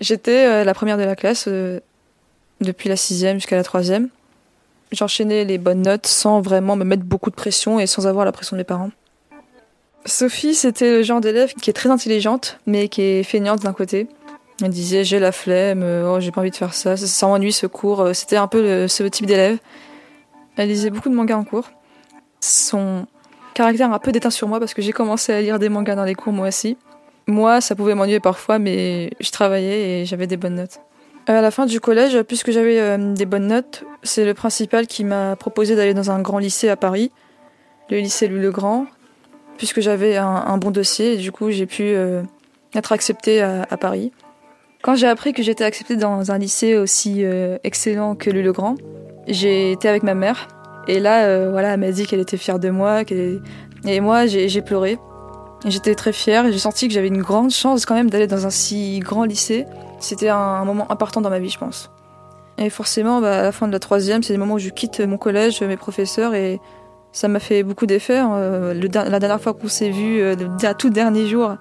J'étais 0.02 0.48
euh, 0.48 0.64
la 0.66 0.74
première 0.74 0.98
de 0.98 1.04
la 1.04 1.16
classe 1.16 1.46
euh, 1.48 1.80
depuis 2.60 2.90
la 2.90 2.98
sixième 2.98 3.38
jusqu'à 3.38 3.56
la 3.56 3.64
troisième. 3.64 4.10
J'enchaînais 4.92 5.46
les 5.46 5.58
bonnes 5.58 5.82
notes 5.82 6.08
sans 6.08 6.42
vraiment 6.42 6.76
me 6.76 6.84
mettre 6.84 7.04
beaucoup 7.04 7.30
de 7.30 7.36
pression 7.36 7.80
et 7.80 7.88
sans 7.88 8.08
avoir 8.08 8.26
la 8.26 8.32
pression 8.32 8.56
de 8.56 8.62
mes 8.62 8.66
parents. 8.66 8.92
Sophie, 10.06 10.54
c'était 10.54 10.92
le 10.92 11.04
genre 11.04 11.22
d'élève 11.22 11.54
qui 11.54 11.70
est 11.70 11.74
très 11.74 11.90
intelligente, 11.90 12.60
mais 12.68 12.88
qui 12.90 13.02
est 13.02 13.24
feignante 13.24 13.62
d'un 13.62 13.74
côté. 13.74 14.08
Elle 14.62 14.70
disait 14.70 15.04
j'ai 15.04 15.20
la 15.20 15.32
flemme, 15.32 15.84
oh, 15.84 16.20
j'ai 16.20 16.32
pas 16.32 16.42
envie 16.42 16.52
de 16.52 16.56
faire 16.56 16.74
ça, 16.74 16.96
ça 16.96 17.28
m'ennuie 17.28 17.52
ce 17.52 17.68
cours. 17.68 18.10
C'était 18.14 18.38
un 18.38 18.48
peu 18.48 18.88
ce 18.88 19.04
type 19.04 19.26
d'élève. 19.26 19.58
Elle 20.58 20.70
lisait 20.70 20.92
beaucoup 20.92 21.10
de 21.10 21.16
mangas 21.16 21.36
en 21.36 21.44
cours. 21.44 21.70
Son 22.40 23.08
caractère 23.54 23.92
a 23.92 23.96
un 23.96 24.00
peu 24.00 24.12
déteint 24.12 24.30
sur 24.30 24.48
moi 24.48 24.60
parce 24.60 24.74
que 24.74 24.82
j'ai 24.82 24.92
commencé 24.92 25.34
à 25.34 25.42
lire 25.42 25.60
des 25.60 25.70
mangas 25.70 25.96
dans 25.96 26.04
les 26.04 26.16
cours 26.16 26.32
moi 26.32 26.48
aussi. 26.48 26.78
Moi, 27.28 27.60
ça 27.60 27.76
pouvait 27.76 27.96
m'ennuyer 27.96 28.20
parfois, 28.20 28.60
mais 28.60 29.10
je 29.20 29.32
travaillais 29.32 30.02
et 30.02 30.06
j'avais 30.06 30.28
des 30.28 30.38
bonnes 30.38 30.56
notes. 30.56 30.80
À 31.28 31.42
la 31.42 31.50
fin 31.50 31.66
du 31.66 31.80
collège, 31.80 32.22
puisque 32.22 32.52
j'avais 32.52 32.80
euh, 32.80 33.14
des 33.14 33.26
bonnes 33.26 33.48
notes, 33.48 33.84
c'est 34.04 34.26
le 34.26 34.36
principal 34.36 34.86
qui 34.86 35.04
m'a 35.04 35.36
proposé 35.36 35.76
d'aller 35.76 35.96
dans 35.96 36.12
un 36.12 36.22
grand 36.22 36.38
lycée 36.38 36.70
à 36.70 36.76
Paris, 36.76 37.12
le 37.90 37.98
lycée 37.98 38.28
Louis 38.28 38.42
le 38.42 38.52
Grand, 38.52 38.86
puisque 39.58 39.82
j'avais 39.82 40.18
un, 40.18 40.58
bon 40.60 40.70
dossier 40.70 41.14
et 41.14 41.18
du 41.18 41.32
coup 41.32 41.50
j'ai 41.50 41.66
pu 41.66 41.82
euh, 41.84 42.22
être 42.76 42.92
acceptée 42.92 43.42
à, 43.42 43.78
Paris. 43.78 44.12
Quand 44.84 44.94
j'ai 44.94 45.08
appris 45.08 45.34
que 45.34 45.42
j'étais 45.42 45.64
acceptée 45.64 45.96
dans 45.96 46.32
un 46.32 46.38
lycée 46.38 46.78
aussi 46.78 47.26
euh, 47.26 47.58
excellent 47.64 48.14
que 48.14 48.30
Louis 48.30 48.44
le 48.44 48.52
Grand, 48.52 48.76
j'ai 49.28 49.72
été 49.72 49.90
avec 49.90 50.04
ma 50.04 50.14
mère 50.14 50.48
et 50.88 51.00
là, 51.00 51.50
voilà, 51.50 51.74
elle 51.74 51.80
m'a 51.80 51.90
dit 51.90 52.06
qu'elle 52.06 52.20
était 52.20 52.38
fière 52.38 52.60
de 52.60 52.70
moi, 52.70 53.02
et 53.88 54.00
moi 54.00 54.28
j'ai 54.28 54.62
pleuré. 54.62 55.00
J'étais 55.66 55.96
très 55.96 56.12
fière 56.12 56.46
et 56.46 56.52
j'ai 56.52 56.60
senti 56.60 56.88
que 56.88 56.94
j'avais 56.94 57.08
une 57.08 57.22
grande 57.22 57.50
chance 57.50 57.86
quand 57.86 57.96
même 57.96 58.10
d'aller 58.10 58.28
dans 58.28 58.46
un 58.46 58.50
si 58.50 59.00
grand 59.00 59.24
lycée 59.24 59.66
c'était 60.00 60.30
un, 60.30 60.64
moment 60.66 60.92
important 60.92 61.22
dans 61.22 61.30
ma 61.30 61.40
vie, 61.40 61.50
je 61.50 61.58
pense. 61.58 61.92
Et 62.58 62.70
forcément, 62.70 63.22
bah, 63.22 63.40
à 63.40 63.44
la 63.44 63.52
fin 63.52 63.68
de 63.68 63.72
la 63.72 63.80
troisième, 63.80 64.24
c'est 64.24 64.34
le 64.34 64.40
moment 64.40 64.56
où 64.56 64.60
je 64.60 64.70
quitte 64.70 65.02
mon 65.02 65.18
collège, 65.18 65.62
mes 65.62 65.78
professeurs, 65.78 66.34
et 66.36 66.60
ça 67.12 67.28
m'a 67.28 67.40
fait 67.40 67.64
beaucoup 67.64 67.86
d'effet. 67.86 68.18
Hein. 68.18 68.74
la 68.74 69.20
dernière 69.20 69.42
fois 69.42 69.54
qu'on 69.54 69.68
s'est 69.68 69.90
vu, 69.90 70.22
euh, 70.22 70.36
le 70.36 70.74
tout 70.74 70.90
dernier 70.90 71.28
jour, 71.28 71.56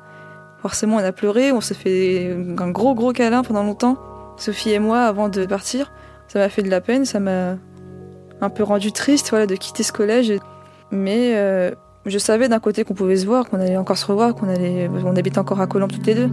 forcément, 0.60 0.96
on 0.96 1.04
a 1.04 1.12
pleuré, 1.12 1.52
on 1.52 1.60
s'est 1.60 1.74
fait 1.74 2.36
un 2.58 2.70
gros 2.70 2.94
gros 2.94 3.12
câlin 3.12 3.42
pendant 3.42 3.62
longtemps, 3.62 3.96
Sophie 4.36 4.70
et 4.70 4.78
moi, 4.78 5.02
avant 5.02 5.28
de 5.28 5.46
partir. 5.46 5.92
Ça 6.28 6.38
m'a 6.38 6.48
fait 6.48 6.62
de 6.62 6.70
la 6.70 6.80
peine, 6.80 7.04
ça 7.04 7.20
m'a 7.20 7.56
un 8.40 8.50
peu 8.50 8.62
rendu 8.62 8.92
triste, 8.92 9.30
voilà, 9.30 9.46
de 9.46 9.54
quitter 9.54 9.82
ce 9.82 9.92
collège. 9.92 10.32
Mais 10.90 11.32
euh, 11.34 11.72
je 12.06 12.18
savais 12.18 12.49
d'un 12.49 12.61
côté 12.61 12.84
qu'on 12.84 12.94
pouvait 12.94 13.16
se 13.16 13.26
voir, 13.26 13.49
qu'on 13.49 13.61
allait 13.61 13.76
encore 13.76 13.99
se 13.99 14.06
revoir, 14.06 14.34
qu'on 14.34 14.49
allait, 14.49 14.90
on 15.04 15.16
habite 15.16 15.38
encore 15.38 15.61
à 15.61 15.66
Colombes 15.66 15.92
toutes 15.92 16.06
les 16.06 16.14
deux. 16.14 16.30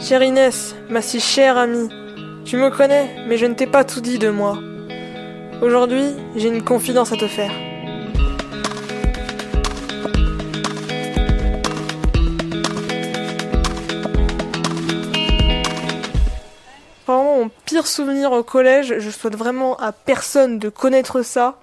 Chère 0.00 0.22
Inès, 0.22 0.76
ma 0.88 1.02
si 1.02 1.18
chère 1.18 1.58
amie, 1.58 1.88
tu 2.44 2.56
me 2.56 2.70
connais, 2.70 3.10
mais 3.28 3.36
je 3.36 3.46
ne 3.46 3.54
t'ai 3.54 3.66
pas 3.66 3.82
tout 3.82 4.00
dit 4.00 4.18
de 4.18 4.28
moi. 4.28 4.56
Aujourd'hui, 5.62 6.04
j'ai 6.36 6.46
une 6.48 6.62
confidence 6.62 7.12
à 7.12 7.16
te 7.16 7.26
faire. 7.26 7.50
Pire 17.64 17.86
souvenir 17.86 18.32
au 18.32 18.42
collège, 18.42 18.98
je 18.98 19.10
souhaite 19.10 19.36
vraiment 19.36 19.76
à 19.76 19.92
personne 19.92 20.58
de 20.58 20.68
connaître 20.68 21.22
ça. 21.22 21.58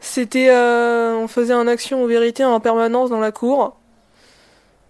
C'était, 0.00 0.48
euh, 0.50 1.14
on 1.16 1.28
faisait 1.28 1.52
un 1.52 1.66
action 1.66 2.02
ou 2.02 2.06
vérité 2.06 2.44
en 2.44 2.60
permanence 2.60 3.10
dans 3.10 3.20
la 3.20 3.32
cour. 3.32 3.76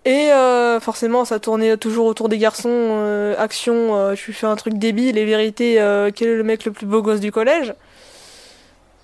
Et 0.04 0.32
euh, 0.32 0.80
forcément, 0.80 1.24
ça 1.24 1.40
tournait 1.40 1.76
toujours 1.76 2.06
autour 2.06 2.28
des 2.28 2.38
garçons. 2.38 2.68
euh, 2.70 3.34
action, 3.38 3.96
euh, 3.96 4.14
je 4.14 4.26
lui 4.26 4.32
fais 4.32 4.46
un 4.46 4.56
truc 4.56 4.74
débile. 4.74 5.18
Et 5.18 5.24
vérité, 5.24 5.80
euh, 5.80 6.10
quel 6.14 6.28
est 6.28 6.36
le 6.36 6.44
mec 6.44 6.64
le 6.64 6.72
plus 6.72 6.86
beau 6.86 7.02
gosse 7.02 7.20
du 7.20 7.32
collège? 7.32 7.74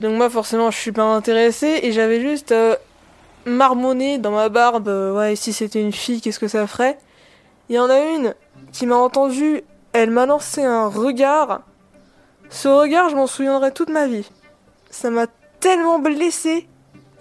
Donc 0.00 0.16
moi, 0.16 0.30
forcément, 0.30 0.70
je 0.70 0.78
suis 0.78 0.92
pas 0.92 1.02
intéressée. 1.02 1.80
Et 1.82 1.92
j'avais 1.92 2.20
juste 2.20 2.52
euh, 2.52 2.76
marmonné 3.44 4.18
dans 4.18 4.30
ma 4.30 4.49
barbe. 4.49 4.88
euh, 4.88 5.12
ouais, 5.14 5.37
si 5.37 5.52
c'était 5.52 5.80
une 5.80 5.92
fille, 5.92 6.20
qu'est-ce 6.20 6.38
que 6.38 6.49
ça 6.49 6.66
ferait? 6.66 6.99
Il 7.68 7.76
y 7.76 7.78
en 7.78 7.90
a 7.90 7.99
une 7.99 8.34
qui 8.73 8.87
m'a 8.87 8.96
entendu. 8.96 9.62
Elle 9.95 10.11
m'a 10.11 10.27
lancé 10.27 10.65
un 10.65 10.89
regard. 10.89 11.63
Ce 12.51 12.67
regard, 12.67 13.11
je 13.11 13.15
m'en 13.15 13.29
souviendrai 13.29 13.71
toute 13.71 13.91
ma 13.91 14.09
vie. 14.09 14.29
Ça 14.91 15.09
m'a 15.09 15.29
tellement 15.61 16.01
blessée. 16.01 16.67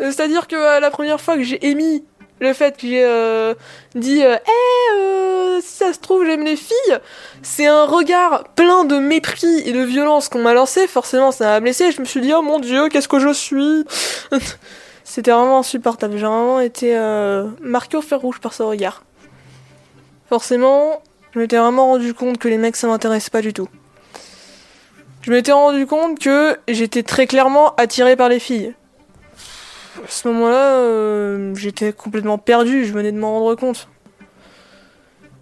Euh, 0.01 0.11
C'est-à-dire 0.11 0.47
que 0.47 0.55
euh, 0.55 0.79
la 0.79 0.89
première 0.89 1.21
fois 1.21 1.35
que 1.35 1.43
j'ai 1.43 1.63
émis 1.67 2.03
le 2.39 2.51
fait 2.51 2.75
que 2.75 2.87
j'ai 2.87 3.03
euh, 3.05 3.53
dit 3.93 4.21
Eh, 4.21 4.97
euh, 4.97 5.61
si 5.61 5.67
ça 5.67 5.93
se 5.93 5.99
trouve 5.99 6.25
j'aime 6.25 6.43
les 6.43 6.55
filles, 6.55 6.97
c'est 7.43 7.67
un 7.67 7.85
regard 7.85 8.45
plein 8.55 8.85
de 8.85 8.97
mépris 8.97 9.61
et 9.65 9.71
de 9.71 9.83
violence 9.83 10.27
qu'on 10.27 10.41
m'a 10.41 10.55
lancé. 10.55 10.87
Forcément, 10.87 11.31
ça 11.31 11.45
m'a 11.45 11.59
blessé. 11.59 11.91
Je 11.91 12.01
me 12.01 12.05
suis 12.05 12.21
dit 12.21 12.33
oh 12.33 12.41
mon 12.41 12.59
dieu, 12.59 12.89
qu'est-ce 12.89 13.07
que 13.07 13.19
je 13.19 13.31
suis? 13.31 13.85
C'était 15.03 15.29
vraiment 15.29 15.59
insupportable. 15.59 16.17
J'ai 16.17 16.25
vraiment 16.25 16.59
été 16.59 16.97
marqué 17.61 17.97
au 17.97 18.01
fer 18.01 18.19
rouge 18.19 18.39
par 18.39 18.53
ce 18.53 18.63
regard. 18.63 19.03
Forcément, 20.27 21.03
je 21.33 21.39
m'étais 21.39 21.57
vraiment 21.57 21.87
rendu 21.87 22.13
compte 22.13 22.37
que 22.37 22.47
les 22.47 22.57
mecs 22.57 22.75
ça 22.75 22.87
m'intéressait 22.87 23.31
pas 23.31 23.41
du 23.41 23.53
tout. 23.53 23.67
Je 25.21 25.31
m'étais 25.31 25.53
rendu 25.53 25.85
compte 25.87 26.19
que 26.19 26.57
j'étais 26.67 27.01
très 27.01 27.27
clairement 27.27 27.73
attiré 27.75 28.15
par 28.15 28.29
les 28.29 28.39
filles. 28.39 28.73
À 30.03 30.09
ce 30.09 30.27
moment-là, 30.27 30.77
euh, 30.79 31.55
j'étais 31.55 31.93
complètement 31.93 32.37
perdu, 32.37 32.85
je 32.85 32.91
venais 32.91 33.11
de 33.11 33.17
m'en 33.17 33.39
rendre 33.39 33.55
compte. 33.55 33.87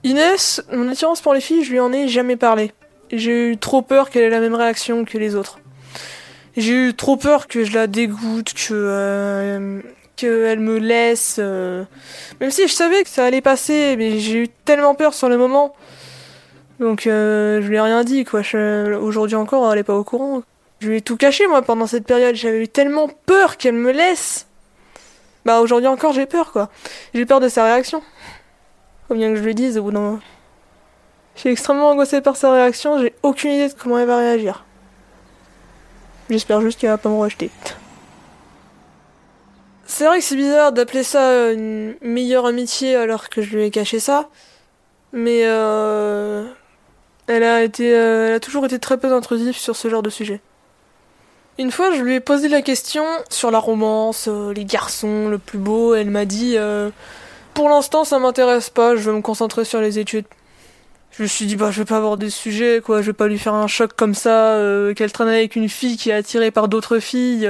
Inès, 0.03 0.63
mon 0.71 0.89
attirance 0.89 1.21
pour 1.21 1.33
les 1.33 1.41
filles, 1.41 1.63
je 1.63 1.71
lui 1.71 1.79
en 1.79 1.91
ai 1.91 2.07
jamais 2.07 2.35
parlé. 2.35 2.73
J'ai 3.11 3.51
eu 3.51 3.57
trop 3.57 3.81
peur 3.81 4.09
qu'elle 4.09 4.23
ait 4.23 4.29
la 4.29 4.39
même 4.39 4.55
réaction 4.55 5.03
que 5.03 5.17
les 5.17 5.35
autres. 5.35 5.59
J'ai 6.57 6.89
eu 6.89 6.93
trop 6.93 7.17
peur 7.17 7.47
que 7.47 7.63
je 7.63 7.73
la 7.73 7.87
dégoûte, 7.87 8.53
que 8.53 8.73
euh, 8.73 9.81
qu'elle 10.15 10.59
me 10.59 10.77
laisse. 10.77 11.37
euh. 11.39 11.83
Même 12.39 12.51
si 12.51 12.67
je 12.67 12.73
savais 12.73 13.03
que 13.03 13.09
ça 13.09 13.25
allait 13.25 13.41
passer, 13.41 13.95
mais 13.97 14.19
j'ai 14.19 14.43
eu 14.43 14.47
tellement 14.49 14.95
peur 14.95 15.13
sur 15.13 15.29
le 15.29 15.37
moment. 15.37 15.75
Donc 16.79 17.05
euh, 17.07 17.61
je 17.61 17.67
lui 17.67 17.75
ai 17.75 17.81
rien 17.81 18.03
dit 18.03 18.25
quoi. 18.25 18.41
Aujourd'hui 18.99 19.35
encore, 19.35 19.71
elle 19.71 19.79
est 19.79 19.83
pas 19.83 19.95
au 19.95 20.03
courant. 20.03 20.43
Je 20.79 20.89
lui 20.89 20.97
ai 20.97 21.01
tout 21.01 21.17
caché 21.17 21.45
moi 21.47 21.61
pendant 21.61 21.85
cette 21.87 22.05
période. 22.05 22.35
J'avais 22.35 22.63
eu 22.63 22.67
tellement 22.67 23.07
peur 23.25 23.57
qu'elle 23.57 23.75
me 23.75 23.91
laisse. 23.91 24.47
Bah 25.45 25.59
aujourd'hui 25.59 25.87
encore 25.87 26.13
j'ai 26.13 26.25
peur 26.25 26.51
quoi. 26.51 26.69
J'ai 27.13 27.25
peur 27.25 27.39
de 27.39 27.49
sa 27.49 27.63
réaction. 27.63 28.01
Faut 29.07 29.15
bien 29.15 29.29
que 29.29 29.35
je 29.35 29.43
lui 29.43 29.55
dise 29.55 29.77
au 29.77 29.83
bout 29.83 29.91
d'un 29.91 29.99
moment. 29.99 30.19
Je 31.35 31.41
suis 31.41 31.49
extrêmement 31.49 31.89
angoissée 31.89 32.21
par 32.21 32.35
sa 32.35 32.51
réaction. 32.51 32.99
J'ai 32.99 33.13
aucune 33.23 33.51
idée 33.51 33.69
de 33.69 33.73
comment 33.73 33.97
elle 33.99 34.07
va 34.07 34.17
réagir. 34.17 34.65
J'espère 36.29 36.61
juste 36.61 36.79
qu'elle 36.79 36.89
va 36.89 36.97
pas 36.97 37.09
me 37.09 37.17
rejeter. 37.17 37.51
C'est 39.93 40.05
vrai 40.05 40.19
que 40.19 40.23
c'est 40.23 40.37
bizarre 40.37 40.71
d'appeler 40.71 41.03
ça 41.03 41.51
une 41.51 41.95
meilleure 42.01 42.45
amitié 42.45 42.95
alors 42.95 43.27
que 43.27 43.41
je 43.41 43.57
lui 43.57 43.65
ai 43.65 43.71
caché 43.71 43.99
ça. 43.99 44.29
Mais 45.11 45.41
euh, 45.43 46.45
elle 47.27 47.43
a 47.43 47.61
été, 47.61 47.93
euh, 47.93 48.29
elle 48.29 48.33
a 48.35 48.39
toujours 48.39 48.63
été 48.63 48.79
très 48.79 48.97
peu 48.97 49.13
intrusive 49.13 49.57
sur 49.57 49.75
ce 49.75 49.89
genre 49.89 50.01
de 50.01 50.09
sujet. 50.09 50.39
Une 51.59 51.71
fois, 51.71 51.91
je 51.91 52.01
lui 52.01 52.15
ai 52.15 52.19
posé 52.21 52.47
la 52.47 52.61
question 52.61 53.03
sur 53.29 53.51
la 53.51 53.59
romance, 53.59 54.29
euh, 54.29 54.53
les 54.53 54.63
garçons, 54.63 55.27
le 55.27 55.37
plus 55.37 55.59
beau. 55.59 55.93
Elle 55.93 56.09
m'a 56.09 56.23
dit, 56.23 56.55
pour 57.53 57.67
l'instant, 57.67 58.05
ça 58.05 58.17
m'intéresse 58.17 58.69
pas. 58.69 58.95
Je 58.95 59.01
veux 59.01 59.17
me 59.17 59.21
concentrer 59.21 59.65
sur 59.65 59.81
les 59.81 59.99
études. 59.99 60.25
Je 61.11 61.23
me 61.23 61.27
suis 61.27 61.45
dit, 61.45 61.57
bah, 61.57 61.69
je 61.69 61.79
vais 61.79 61.85
pas 61.85 61.97
aborder 61.97 62.29
ce 62.29 62.39
sujet, 62.39 62.81
quoi. 62.81 63.01
Je 63.01 63.07
vais 63.07 63.13
pas 63.13 63.27
lui 63.27 63.37
faire 63.37 63.55
un 63.55 63.67
choc 63.67 63.91
comme 63.97 64.15
ça, 64.15 64.57
qu'elle 64.95 65.11
traîne 65.11 65.27
avec 65.27 65.57
une 65.57 65.67
fille 65.67 65.97
qui 65.97 66.11
est 66.11 66.13
attirée 66.13 66.51
par 66.51 66.69
d'autres 66.69 66.99
filles. 66.99 67.45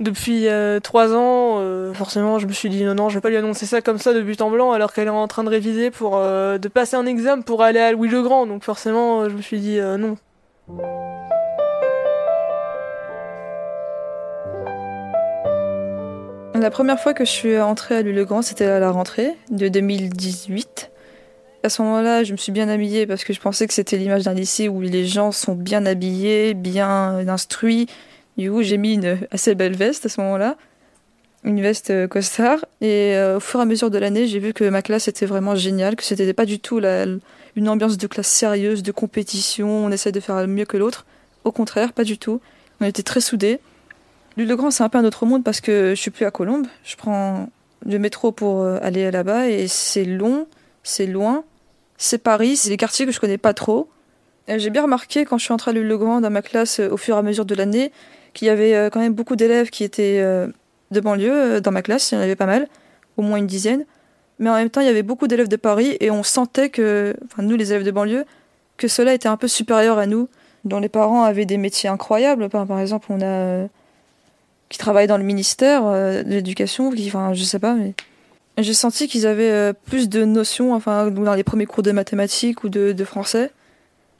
Depuis 0.00 0.48
euh, 0.48 0.80
trois 0.80 1.14
ans, 1.14 1.58
euh, 1.60 1.92
forcément, 1.92 2.38
je 2.38 2.46
me 2.46 2.52
suis 2.52 2.70
dit 2.70 2.84
non, 2.84 2.94
non, 2.94 3.08
je 3.10 3.16
vais 3.16 3.20
pas 3.20 3.28
lui 3.28 3.36
annoncer 3.36 3.66
ça 3.66 3.82
comme 3.82 3.98
ça 3.98 4.14
de 4.14 4.22
but 4.22 4.40
en 4.40 4.50
blanc 4.50 4.72
alors 4.72 4.94
qu'elle 4.94 5.08
est 5.08 5.10
en 5.10 5.28
train 5.28 5.44
de 5.44 5.50
réviser 5.50 5.90
pour 5.90 6.16
euh, 6.16 6.56
de 6.56 6.68
passer 6.68 6.96
un 6.96 7.04
examen 7.04 7.42
pour 7.42 7.62
aller 7.62 7.80
à 7.80 7.92
Louis 7.92 8.08
le 8.08 8.22
Grand. 8.22 8.46
Donc 8.46 8.64
forcément, 8.64 9.28
je 9.28 9.34
me 9.34 9.42
suis 9.42 9.60
dit 9.60 9.78
non. 9.78 10.16
La 16.54 16.70
première 16.70 16.98
fois 16.98 17.14
que 17.14 17.24
je 17.24 17.30
suis 17.30 17.58
entrée 17.58 17.96
à 17.96 18.02
Louis-le-Grand, 18.02 18.42
c'était 18.42 18.66
à 18.66 18.80
la 18.80 18.90
rentrée 18.90 19.34
de 19.50 19.68
2018. 19.68 20.90
À 21.62 21.68
ce 21.68 21.80
moment-là, 21.82 22.22
je 22.22 22.32
me 22.32 22.36
suis 22.36 22.52
bien 22.52 22.68
habillée 22.68 23.06
parce 23.06 23.24
que 23.24 23.32
je 23.32 23.40
pensais 23.40 23.66
que 23.66 23.72
c'était 23.72 23.96
l'image 23.96 24.24
d'un 24.24 24.34
lycée 24.34 24.68
où 24.68 24.80
les 24.80 25.06
gens 25.06 25.32
sont 25.32 25.54
bien 25.54 25.86
habillés, 25.86 26.54
bien 26.54 27.26
instruits. 27.28 27.86
Du 28.40 28.50
j'ai 28.62 28.78
mis 28.78 28.94
une 28.94 29.18
assez 29.30 29.54
belle 29.54 29.76
veste 29.76 30.06
à 30.06 30.08
ce 30.08 30.18
moment-là, 30.22 30.56
une 31.44 31.60
veste 31.60 31.90
euh, 31.90 32.08
costard. 32.08 32.64
Et 32.80 33.14
euh, 33.14 33.36
au 33.36 33.40
fur 33.40 33.60
et 33.60 33.62
à 33.64 33.66
mesure 33.66 33.90
de 33.90 33.98
l'année, 33.98 34.26
j'ai 34.26 34.38
vu 34.38 34.54
que 34.54 34.64
ma 34.64 34.80
classe 34.80 35.08
était 35.08 35.26
vraiment 35.26 35.56
géniale, 35.56 35.94
que 35.94 36.02
c'était 36.02 36.32
pas 36.32 36.46
du 36.46 36.58
tout 36.58 36.80
une 37.54 37.68
ambiance 37.68 37.98
de 37.98 38.06
classe 38.06 38.28
sérieuse, 38.28 38.82
de 38.82 38.92
compétition, 38.92 39.68
on 39.68 39.90
essaie 39.90 40.10
de 40.10 40.20
faire 40.20 40.48
mieux 40.48 40.64
que 40.64 40.78
l'autre. 40.78 41.04
Au 41.44 41.52
contraire, 41.52 41.92
pas 41.92 42.02
du 42.02 42.16
tout. 42.16 42.40
On 42.80 42.86
était 42.86 43.02
très 43.02 43.20
soudés. 43.20 43.60
L'Île-de-Grand, 44.38 44.70
c'est 44.70 44.84
un 44.84 44.88
peu 44.88 44.96
un 44.96 45.04
autre 45.04 45.26
monde 45.26 45.44
parce 45.44 45.60
que 45.60 45.90
je 45.90 46.00
suis 46.00 46.10
plus 46.10 46.24
à 46.24 46.30
Colombes. 46.30 46.66
Je 46.82 46.96
prends 46.96 47.50
le 47.84 47.98
métro 47.98 48.32
pour 48.32 48.62
euh, 48.62 48.78
aller 48.80 49.10
là-bas 49.10 49.50
et 49.50 49.68
c'est 49.68 50.06
long, 50.06 50.46
c'est 50.82 51.06
loin. 51.06 51.44
C'est 51.98 52.16
Paris, 52.16 52.56
c'est 52.56 52.70
des 52.70 52.78
quartiers 52.78 53.04
que 53.04 53.12
je 53.12 53.20
connais 53.20 53.36
pas 53.36 53.52
trop. 53.52 53.90
J'ai 54.48 54.70
bien 54.70 54.82
remarqué 54.82 55.26
quand 55.26 55.36
je 55.36 55.44
suis 55.44 55.52
entrée 55.52 55.72
à 55.72 55.74
l'Île-de-Grand 55.74 56.22
dans 56.22 56.30
ma 56.30 56.40
classe 56.40 56.80
au 56.80 56.96
fur 56.96 57.16
et 57.16 57.18
à 57.18 57.22
mesure 57.22 57.44
de 57.44 57.54
l'année 57.54 57.92
qu'il 58.32 58.48
y 58.48 58.50
avait 58.50 58.74
euh, 58.74 58.90
quand 58.90 59.00
même 59.00 59.14
beaucoup 59.14 59.36
d'élèves 59.36 59.70
qui 59.70 59.84
étaient 59.84 60.20
euh, 60.20 60.48
de 60.90 61.00
banlieue 61.00 61.32
euh, 61.32 61.60
dans 61.60 61.72
ma 61.72 61.82
classe. 61.82 62.10
Il 62.10 62.16
y 62.16 62.18
en 62.18 62.20
avait 62.20 62.36
pas 62.36 62.46
mal, 62.46 62.68
au 63.16 63.22
moins 63.22 63.38
une 63.38 63.46
dizaine. 63.46 63.84
Mais 64.38 64.50
en 64.50 64.54
même 64.54 64.70
temps, 64.70 64.80
il 64.80 64.86
y 64.86 64.90
avait 64.90 65.02
beaucoup 65.02 65.26
d'élèves 65.26 65.48
de 65.48 65.56
Paris 65.56 65.96
et 66.00 66.10
on 66.10 66.22
sentait 66.22 66.70
que, 66.70 67.14
enfin 67.26 67.42
nous 67.42 67.56
les 67.56 67.72
élèves 67.72 67.84
de 67.84 67.90
banlieue, 67.90 68.24
que 68.78 68.88
cela 68.88 69.12
était 69.12 69.28
un 69.28 69.36
peu 69.36 69.48
supérieur 69.48 69.98
à 69.98 70.06
nous, 70.06 70.28
dont 70.64 70.80
les 70.80 70.88
parents 70.88 71.24
avaient 71.24 71.44
des 71.44 71.58
métiers 71.58 71.90
incroyables. 71.90 72.48
Par, 72.48 72.80
exemple, 72.80 73.08
on 73.10 73.20
a 73.20 73.66
qui 74.70 74.78
travaillent 74.78 75.08
dans 75.08 75.18
le 75.18 75.24
ministère 75.24 75.82
de 75.82 76.22
l'éducation, 76.26 76.90
qui, 76.90 77.08
enfin, 77.08 77.34
je 77.34 77.42
sais 77.42 77.58
pas, 77.58 77.74
mais 77.74 77.92
j'ai 78.56 78.72
senti 78.72 79.08
qu'ils 79.08 79.26
avaient 79.26 79.74
plus 79.74 80.08
de 80.08 80.24
notions, 80.24 80.72
enfin, 80.72 81.10
dans 81.10 81.34
les 81.34 81.44
premiers 81.44 81.66
cours 81.66 81.82
de 81.82 81.92
mathématiques 81.92 82.64
ou 82.64 82.70
de, 82.70 82.92
de 82.92 83.04
français. 83.04 83.50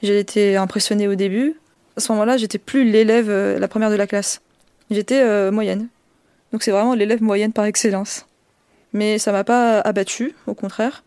J'ai 0.03 0.19
été 0.19 0.57
impressionnée 0.57 1.07
au 1.07 1.15
début. 1.15 1.55
À 1.97 1.99
ce 1.99 2.11
moment-là, 2.11 2.37
j'étais 2.37 2.57
plus 2.57 2.89
l'élève, 2.89 3.29
euh, 3.29 3.59
la 3.59 3.67
première 3.67 3.89
de 3.89 3.95
la 3.95 4.07
classe. 4.07 4.41
J'étais 4.89 5.21
euh, 5.21 5.51
moyenne. 5.51 5.87
Donc 6.51 6.63
c'est 6.63 6.71
vraiment 6.71 6.93
l'élève 6.93 7.21
moyenne 7.21 7.53
par 7.53 7.65
excellence. 7.65 8.25
Mais 8.93 9.17
ça 9.17 9.31
m'a 9.31 9.43
pas 9.43 9.79
abattu, 9.79 10.35
au 10.47 10.53
contraire. 10.53 11.03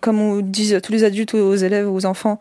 Comme 0.00 0.20
on 0.20 0.40
disent 0.40 0.80
tous 0.82 0.92
les 0.92 1.04
adultes 1.04 1.34
aux 1.34 1.54
élèves, 1.54 1.90
aux 1.90 2.06
enfants, 2.06 2.40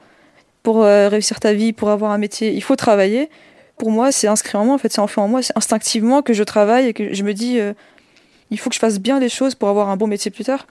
pour 0.63 0.84
euh, 0.84 1.08
réussir 1.08 1.39
ta 1.39 1.54
vie, 1.54 1.74
pour 1.74 1.89
avoir 1.89 2.12
un 2.12 2.18
métier, 2.18 2.54
il 2.54 2.62
faut 2.62 2.75
travailler 2.75 3.30
pour 3.77 3.92
moi, 3.92 4.12
c'est 4.12 4.27
inscrit 4.27 4.58
en 4.58 4.66
moi, 4.66 4.74
en 4.74 4.80
fait, 4.80 4.92
c'est 4.92 5.00
en 5.00 5.27
moi, 5.27 5.44
c'est 5.44 5.56
instinctivement 5.56 6.24
que 6.24 6.34
je 6.34 6.42
travaille 6.42 6.88
et 6.88 6.94
que 6.94 7.13
je 7.13 7.24
me 7.24 7.36
dis, 7.36 7.60
il 8.50 8.58
faut 8.58 8.72
que 8.72 8.74
je 8.74 8.80
fasse 8.80 8.98
bien 8.98 9.20
les 9.20 9.30
choses 9.30 9.54
pour 9.54 9.70
avoir 9.70 9.89
un 9.89 9.98
bon 9.98 10.08
métier 10.08 10.32
plus 10.32 10.46
tard. 10.46 10.66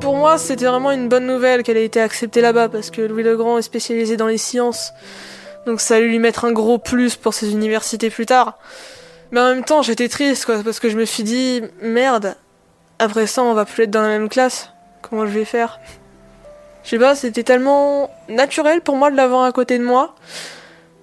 Pour 0.00 0.16
moi, 0.16 0.38
c'était 0.38 0.66
vraiment 0.66 0.92
une 0.92 1.08
bonne 1.08 1.26
nouvelle 1.26 1.62
qu'elle 1.62 1.76
ait 1.76 1.84
été 1.84 2.00
acceptée 2.00 2.40
là-bas 2.40 2.68
parce 2.68 2.90
que 2.90 3.02
Louis 3.02 3.22
le 3.22 3.36
Grand 3.36 3.58
est 3.58 3.62
spécialisé 3.62 4.16
dans 4.16 4.26
les 4.26 4.38
sciences. 4.38 4.92
Donc 5.66 5.80
ça 5.80 5.96
allait 5.96 6.06
lui 6.06 6.18
mettre 6.18 6.44
un 6.44 6.52
gros 6.52 6.78
plus 6.78 7.16
pour 7.16 7.34
ses 7.34 7.52
universités 7.52 8.10
plus 8.10 8.26
tard. 8.26 8.58
Mais 9.30 9.40
en 9.40 9.48
même 9.48 9.64
temps, 9.64 9.82
j'étais 9.82 10.08
triste 10.08 10.44
quoi 10.44 10.62
parce 10.62 10.80
que 10.80 10.88
je 10.88 10.96
me 10.96 11.04
suis 11.04 11.22
dit 11.22 11.62
merde. 11.82 12.36
Après 12.98 13.26
ça, 13.26 13.42
on 13.42 13.54
va 13.54 13.64
plus 13.64 13.84
être 13.84 13.90
dans 13.90 14.02
la 14.02 14.08
même 14.08 14.28
classe. 14.28 14.70
Comment 15.02 15.26
je 15.26 15.32
vais 15.32 15.44
faire? 15.44 15.80
Je 16.84 16.90
sais 16.90 16.98
pas, 16.98 17.16
c'était 17.16 17.42
tellement 17.42 18.10
naturel 18.28 18.80
pour 18.80 18.96
moi 18.96 19.10
de 19.10 19.16
l'avoir 19.16 19.42
à 19.44 19.52
côté 19.52 19.78
de 19.78 19.84
moi 19.84 20.14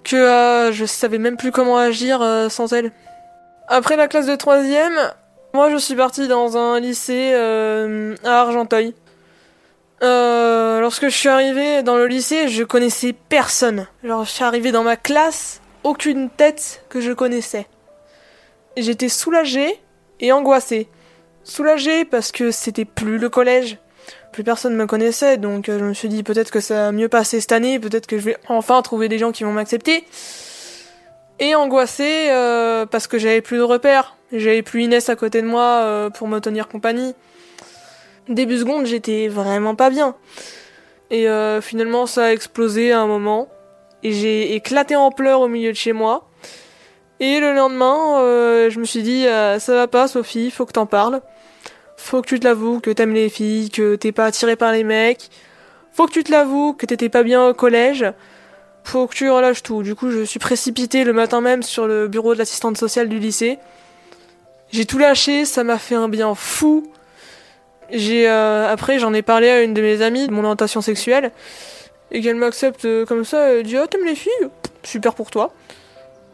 que 0.04 0.16
euh, 0.16 0.72
je 0.72 0.86
savais 0.86 1.18
même 1.18 1.38
plus 1.38 1.52
comment 1.52 1.78
agir 1.78 2.22
euh, 2.22 2.50
sans 2.50 2.72
elle. 2.74 2.92
Après 3.68 3.96
la 3.96 4.08
classe 4.08 4.28
de 4.28 4.36
troisième, 4.36 4.94
moi, 5.54 5.70
je 5.70 5.78
suis 5.78 5.94
partie 5.94 6.28
dans 6.28 6.58
un 6.58 6.80
lycée 6.80 7.32
euh, 7.36 8.16
à 8.24 8.42
Argenteuil. 8.42 8.96
Euh, 10.02 10.82
lorsque 10.82 11.06
je 11.06 11.16
suis 11.16 11.30
arrivée 11.30 11.84
dans 11.84 11.96
le 11.96 12.08
lycée, 12.08 12.48
je 12.48 12.64
connaissais 12.64 13.14
personne. 13.14 13.88
Je 14.04 14.26
suis 14.26 14.44
arrivée 14.44 14.72
dans 14.72 14.82
ma 14.82 14.96
classe, 14.96 15.62
aucune 15.84 16.32
tête 16.32 16.84
que 16.90 17.02
je 17.02 17.12
connaissais. 17.12 17.68
J'étais 18.78 19.10
soulagée 19.10 19.80
et 20.20 20.32
angoissée. 20.32 20.90
Soulagée 21.44 22.04
parce 22.04 22.32
que 22.32 22.50
c'était 22.50 22.86
plus 22.86 23.20
le 23.20 23.30
collège, 23.30 23.78
plus 24.32 24.44
personne 24.44 24.76
me 24.76 24.88
connaissait, 24.88 25.38
donc 25.38 25.66
je 25.68 25.74
me 25.74 25.94
suis 25.94 26.10
dit 26.10 26.24
peut-être 26.24 26.50
que 26.50 26.62
ça 26.62 26.86
va 26.86 26.92
mieux 26.92 27.10
passer 27.10 27.40
cette 27.40 27.52
année, 27.52 27.80
peut-être 27.80 28.08
que 28.08 28.18
je 28.18 28.24
vais 28.24 28.38
enfin 28.48 28.82
trouver 28.82 29.08
des 29.08 29.20
gens 29.20 29.32
qui 29.32 29.44
vont 29.44 29.54
m'accepter. 29.54 30.04
Et 31.40 31.54
angoissée 31.54 32.30
parce 32.90 33.06
que 33.06 33.20
j'avais 33.20 33.42
plus 33.42 33.58
de 33.58 33.64
repères, 33.64 34.16
j'avais 34.40 34.62
plus 34.62 34.84
Inès 34.84 35.10
à 35.10 35.16
côté 35.16 35.42
de 35.42 35.48
moi 35.48 36.10
pour 36.14 36.28
me 36.28 36.40
tenir 36.40 36.68
compagnie. 36.68 37.14
Début 38.30 38.58
seconde, 38.58 38.86
j'étais 38.86 39.28
vraiment 39.28 39.76
pas 39.76 39.90
bien. 39.90 40.16
Et 41.12 41.28
finalement, 41.62 42.06
ça 42.06 42.26
a 42.26 42.32
explosé 42.32 42.92
à 42.92 43.02
un 43.02 43.08
moment. 43.08 43.48
Et 44.04 44.12
j'ai 44.12 44.56
éclaté 44.56 44.96
en 44.96 45.12
pleurs 45.12 45.42
au 45.42 45.48
milieu 45.48 45.72
de 45.72 45.78
chez 45.78 45.94
moi. 45.94 46.30
Et 47.20 47.40
le 47.40 47.54
lendemain, 47.54 48.20
euh, 48.20 48.70
je 48.70 48.80
me 48.80 48.84
suis 48.84 49.02
dit, 49.02 49.26
euh, 49.28 49.58
ça 49.58 49.74
va 49.74 49.88
pas, 49.88 50.10
Sophie, 50.10 50.52
faut 50.52 50.66
que 50.66 50.74
t'en 50.74 50.86
parles. 50.86 51.22
Faut 51.96 52.22
que 52.22 52.28
tu 52.28 52.38
te 52.38 52.44
l'avoues 52.44 52.82
que 52.82 52.92
t'aimes 52.92 53.14
les 53.14 53.30
filles, 53.30 53.70
que 53.70 53.96
t'es 53.96 54.12
pas 54.12 54.26
attirée 54.26 54.58
par 54.58 54.74
les 54.74 54.84
mecs. 54.84 55.30
Faut 55.94 56.06
que 56.06 56.12
tu 56.12 56.24
te 56.26 56.32
l'avoues 56.32 56.74
que 56.74 56.86
t'étais 56.86 57.08
pas 57.08 57.24
bien 57.24 57.48
au 57.48 57.54
collège. 57.54 58.06
Faut 58.84 59.08
que 59.08 59.16
tu 59.16 59.30
relâches 59.30 59.64
tout. 59.64 59.84
Du 59.84 59.96
coup, 59.96 60.12
je 60.12 60.24
suis 60.24 60.40
précipitée 60.40 61.06
le 61.06 61.14
matin 61.14 61.40
même 61.40 61.64
sur 61.64 61.88
le 61.88 62.10
bureau 62.10 62.34
de 62.34 62.40
l'assistante 62.40 62.78
sociale 62.78 63.08
du 63.08 63.20
lycée. 63.20 63.58
J'ai 64.74 64.86
tout 64.86 64.98
lâché, 64.98 65.46
ça 65.46 65.64
m'a 65.64 65.78
fait 65.78 65.94
un 65.94 66.10
bien 66.10 66.34
fou. 66.34 66.92
J'ai 67.92 68.28
euh, 68.28 68.68
après 68.68 68.98
j'en 68.98 69.14
ai 69.14 69.22
parlé 69.22 69.48
à 69.48 69.62
une 69.62 69.76
de 69.76 69.82
mes 69.84 70.02
amies 70.02 70.28
de 70.28 70.34
mon 70.34 70.40
orientation 70.40 70.82
sexuelle 70.82 71.32
et 72.10 72.22
qu'elle 72.22 72.38
m'accepte 72.38 72.88
comme 73.06 73.24
ça, 73.24 73.50
elle 73.50 73.64
dit 73.64 73.78
"Ah, 73.78 73.86
t'aimes 73.88 74.06
les 74.06 74.16
filles? 74.16 74.50
Super 74.82 75.14
pour 75.14 75.30
toi." 75.30 75.54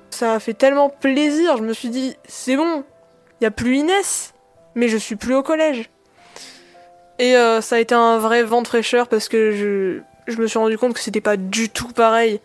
Ça 0.10 0.36
a 0.36 0.40
fait 0.40 0.54
tellement 0.54 0.90
plaisir, 0.90 1.58
je 1.58 1.64
me 1.64 1.74
suis 1.74 1.90
dit, 1.90 2.16
c'est 2.28 2.56
bon, 2.56 2.84
y 3.42 3.46
a 3.46 3.52
plus 3.52 3.76
Inès, 3.76 4.34
mais 4.74 4.88
je 4.88 4.98
suis 4.98 5.18
plus 5.18 5.36
au 5.36 5.44
collège. 5.44 5.90
Et 7.20 7.36
euh, 7.36 7.60
ça 7.60 7.76
a 7.76 7.80
été 7.80 7.94
un 7.94 8.20
vrai 8.20 8.44
vent 8.44 8.62
de 8.62 8.68
fraîcheur 8.68 9.10
parce 9.10 9.28
que 9.28 9.52
je, 9.52 10.32
je 10.32 10.42
me 10.42 10.48
suis 10.48 10.58
rendu 10.58 10.78
compte 10.78 10.94
que 10.94 11.02
c'était 11.02 11.22
pas 11.22 11.36
du 11.36 11.70
tout 11.70 11.90
pareil. 11.90 12.40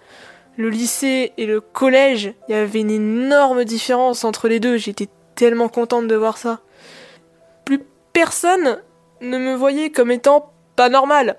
Le 0.57 0.71
lycée 0.71 1.33
et 1.37 1.47
le 1.47 1.61
collège, 1.61 2.33
il 2.49 2.53
y 2.53 2.59
avait 2.59 2.81
une 2.81 2.91
énorme 2.91 3.65
différence 3.65 4.25
entre 4.25 4.49
les 4.49 4.61
deux. 4.61 4.77
J'étais 4.77 5.09
tellement 5.35 5.69
contente 5.69 6.09
de 6.09 6.15
voir 6.15 6.39
ça. 6.39 6.61
Plus 7.65 7.81
personne 8.13 8.79
ne 9.21 9.39
me 9.39 9.55
voyait 9.55 9.91
comme 9.91 10.11
étant 10.11 10.53
pas 10.77 10.89
normal. 10.89 11.37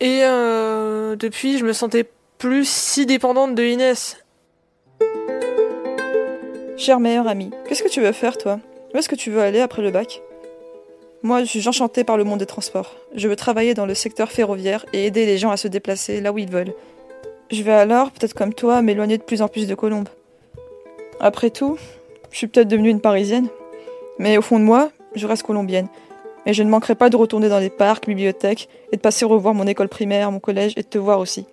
Et 0.00 0.20
euh, 0.22 1.16
depuis, 1.16 1.58
je 1.58 1.64
me 1.64 1.72
sentais 1.72 2.10
plus 2.38 2.68
si 2.68 3.06
dépendante 3.06 3.54
de 3.54 3.62
Inès. 3.62 4.18
Cher 6.76 6.98
meilleur 6.98 7.28
ami, 7.28 7.50
qu'est-ce 7.68 7.82
que 7.82 7.88
tu 7.88 8.00
veux 8.00 8.12
faire 8.12 8.36
toi? 8.36 8.58
Où 8.92 8.98
est-ce 8.98 9.08
que 9.08 9.14
tu 9.14 9.30
veux 9.30 9.40
aller 9.40 9.60
après 9.60 9.82
le 9.82 9.90
bac? 9.90 10.20
Moi, 11.22 11.44
je 11.44 11.48
suis 11.48 11.68
enchantée 11.68 12.02
par 12.02 12.16
le 12.16 12.24
monde 12.24 12.40
des 12.40 12.46
transports. 12.46 12.96
Je 13.14 13.28
veux 13.28 13.36
travailler 13.36 13.74
dans 13.74 13.86
le 13.86 13.94
secteur 13.94 14.32
ferroviaire 14.32 14.84
et 14.92 15.06
aider 15.06 15.24
les 15.24 15.38
gens 15.38 15.52
à 15.52 15.56
se 15.56 15.68
déplacer 15.68 16.20
là 16.20 16.32
où 16.32 16.38
ils 16.38 16.50
veulent. 16.50 16.74
Je 17.52 17.62
vais 17.62 17.72
alors, 17.72 18.10
peut-être 18.10 18.34
comme 18.34 18.54
toi, 18.54 18.82
m'éloigner 18.82 19.18
de 19.18 19.22
plus 19.22 19.40
en 19.40 19.46
plus 19.46 19.68
de 19.68 19.76
Colombes. 19.76 20.08
Après 21.20 21.50
tout, 21.50 21.78
je 22.32 22.38
suis 22.38 22.48
peut-être 22.48 22.68
devenue 22.68 22.88
une 22.88 23.00
Parisienne, 23.00 23.48
mais 24.18 24.36
au 24.38 24.42
fond 24.42 24.58
de 24.58 24.64
moi, 24.64 24.90
je 25.14 25.26
reste 25.26 25.44
colombienne. 25.44 25.88
Et 26.44 26.54
je 26.54 26.62
ne 26.62 26.70
manquerai 26.70 26.96
pas 26.96 27.08
de 27.08 27.16
retourner 27.16 27.48
dans 27.48 27.60
les 27.60 27.70
parcs, 27.70 28.06
bibliothèques, 28.06 28.68
et 28.90 28.96
de 28.96 29.00
passer 29.00 29.24
revoir 29.24 29.54
mon 29.54 29.66
école 29.66 29.88
primaire, 29.88 30.32
mon 30.32 30.40
collège, 30.40 30.72
et 30.76 30.82
de 30.82 30.88
te 30.88 30.98
voir 30.98 31.20
aussi. 31.20 31.46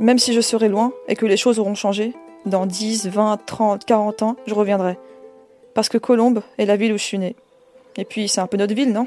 Même 0.00 0.18
si 0.18 0.32
je 0.32 0.40
serai 0.40 0.68
loin 0.68 0.92
et 1.06 1.14
que 1.14 1.26
les 1.26 1.36
choses 1.36 1.60
auront 1.60 1.74
changé, 1.74 2.12
dans 2.44 2.66
10, 2.66 3.06
20, 3.06 3.38
30, 3.46 3.84
40 3.84 4.22
ans, 4.22 4.36
je 4.46 4.54
reviendrai. 4.54 4.98
Parce 5.74 5.88
que 5.88 5.98
Colombe 5.98 6.42
est 6.58 6.66
la 6.66 6.76
ville 6.76 6.92
où 6.92 6.98
je 6.98 7.04
suis 7.04 7.18
née. 7.18 7.36
Et 7.96 8.04
puis, 8.04 8.28
c'est 8.28 8.40
un 8.40 8.46
peu 8.46 8.56
notre 8.56 8.74
ville, 8.74 8.92
non? 8.92 9.06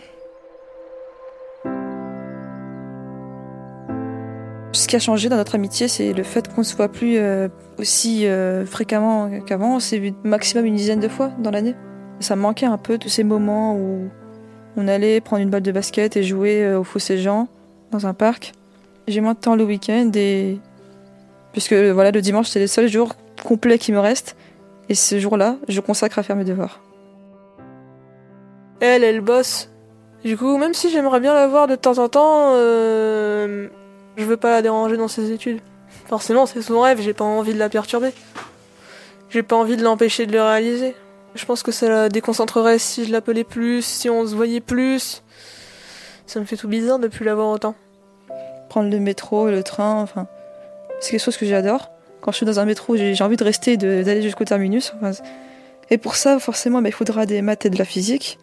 Ce 4.85 4.87
qui 4.87 4.95
a 4.95 5.00
changé 5.00 5.29
dans 5.29 5.37
notre 5.37 5.55
amitié, 5.55 5.87
c'est 5.87 6.13
le 6.13 6.21
fait 6.21 6.48
qu'on 6.48 6.61
ne 6.61 6.63
se 6.63 6.75
voit 6.75 6.89
plus 6.89 7.17
euh, 7.17 7.48
aussi 7.79 8.27
euh, 8.27 8.67
fréquemment 8.67 9.31
qu'avant. 9.43 9.77
On 9.77 9.79
s'est 9.79 9.98
vu 9.98 10.13
maximum 10.24 10.63
une 10.63 10.75
dizaine 10.75 11.00
de 11.00 11.07
fois 11.07 11.31
dans 11.39 11.50
l'année. 11.50 11.74
Ça 12.19 12.35
me 12.35 12.43
manquait 12.43 12.67
un 12.67 12.77
peu 12.77 13.00
tous 13.00 13.09
ces 13.09 13.24
moments 13.24 13.75
où 13.75 14.07
on 14.77 14.87
allait 14.87 15.21
prendre 15.21 15.41
une 15.41 15.50
balle 15.50 15.63
de 15.63 15.71
basket 15.71 16.17
et 16.17 16.21
jouer 16.21 16.63
euh, 16.63 16.79
au 16.79 16.83
Fossé 16.83 17.17
Jean 17.17 17.48
dans 17.89 18.05
un 18.05 18.13
parc. 18.13 18.53
J'ai 19.07 19.21
moins 19.21 19.33
de 19.33 19.39
temps 19.39 19.55
le 19.55 19.63
week-end 19.63 20.11
et 20.13 20.59
puisque 21.51 21.74
voilà 21.74 22.11
le 22.11 22.21
dimanche 22.21 22.50
c'est 22.50 22.59
les 22.59 22.67
seuls 22.67 22.87
jours 22.87 23.15
complet 23.43 23.79
qui 23.79 23.91
me 23.91 23.98
reste. 23.98 24.35
Et 24.87 24.93
ce 24.93 25.17
jour-là, 25.17 25.55
je 25.67 25.81
consacre 25.81 26.19
à 26.19 26.21
faire 26.21 26.35
mes 26.35 26.45
devoirs. 26.45 26.79
Elle, 28.81 29.03
elle 29.03 29.21
bosse. 29.21 29.71
Du 30.24 30.37
coup, 30.37 30.57
même 30.57 30.75
si 30.75 30.91
j'aimerais 30.91 31.21
bien 31.21 31.33
la 31.33 31.48
voir 31.48 31.65
de 31.65 31.75
temps 31.75 31.98
en 31.98 32.07
temps, 32.07 32.51
euh, 32.53 33.67
je 34.18 34.24
veux 34.24 34.38
pas 34.38 34.51
la 34.51 34.62
déranger 34.62 34.98
dans 34.98 35.08
ses 35.08 35.32
études. 35.32 35.62
Forcément, 36.08 36.46
c'est 36.46 36.62
son 36.62 36.82
rêve, 36.82 37.01
j'ai 37.01 37.14
pas 37.14 37.24
envie 37.24 37.54
de 37.54 37.60
la 37.60 37.70
perturber. 37.70 38.12
J'ai 39.30 39.44
pas 39.44 39.56
envie 39.56 39.78
de 39.78 39.84
l'empêcher 39.84 40.25
de 40.25 40.32
le 40.32 40.42
réaliser. 40.42 40.96
Je 41.34 41.46
pense 41.46 41.64
que 41.64 41.72
ça 41.72 41.90
la 41.90 42.10
déconcentrerait 42.10 42.80
si 42.80 43.06
je 43.06 43.12
l'appelais 43.12 43.44
plus, 43.44 43.84
si 43.84 44.10
on 44.10 44.25
se 44.25 44.36
voyait 44.36 44.62
plus. 44.62 45.24
Ça 46.25 46.40
me 46.40 46.46
fait 46.46 46.58
tout 46.58 46.68
bizarre 46.68 47.00
de 47.00 47.08
plus 47.08 47.25
la 47.25 47.36
voir 47.36 47.50
autant. 47.50 47.75
Prendre 48.70 48.90
le 48.90 49.00
métro, 49.00 49.50
le 49.50 49.64
train, 49.64 50.01
enfin, 50.01 50.28
c'est 51.00 51.12
quelque 51.12 51.24
chose 51.24 51.38
que 51.38 51.46
j'adore 51.46 51.90
quand 52.25 52.32
je 52.32 52.38
suis 52.38 52.46
dans 52.48 52.60
un 52.60 52.66
métro, 52.66 52.98
j'ai 52.98 53.22
envie 53.22 53.38
de 53.38 53.44
rester, 53.44 53.78
d'aller 53.78 54.24
jusqu'au 54.24 54.46
terminus. 54.46 54.94
et 55.92 56.00
pour 56.00 56.16
ça, 56.16 56.40
forcément, 56.40 56.82
bah, 56.82 56.90
il 56.90 56.92
faudra 56.92 57.28
des 57.28 57.44
maths 57.44 57.68
et 57.68 57.70
de 57.70 57.78
la 57.78 57.86
physique, 57.86 58.40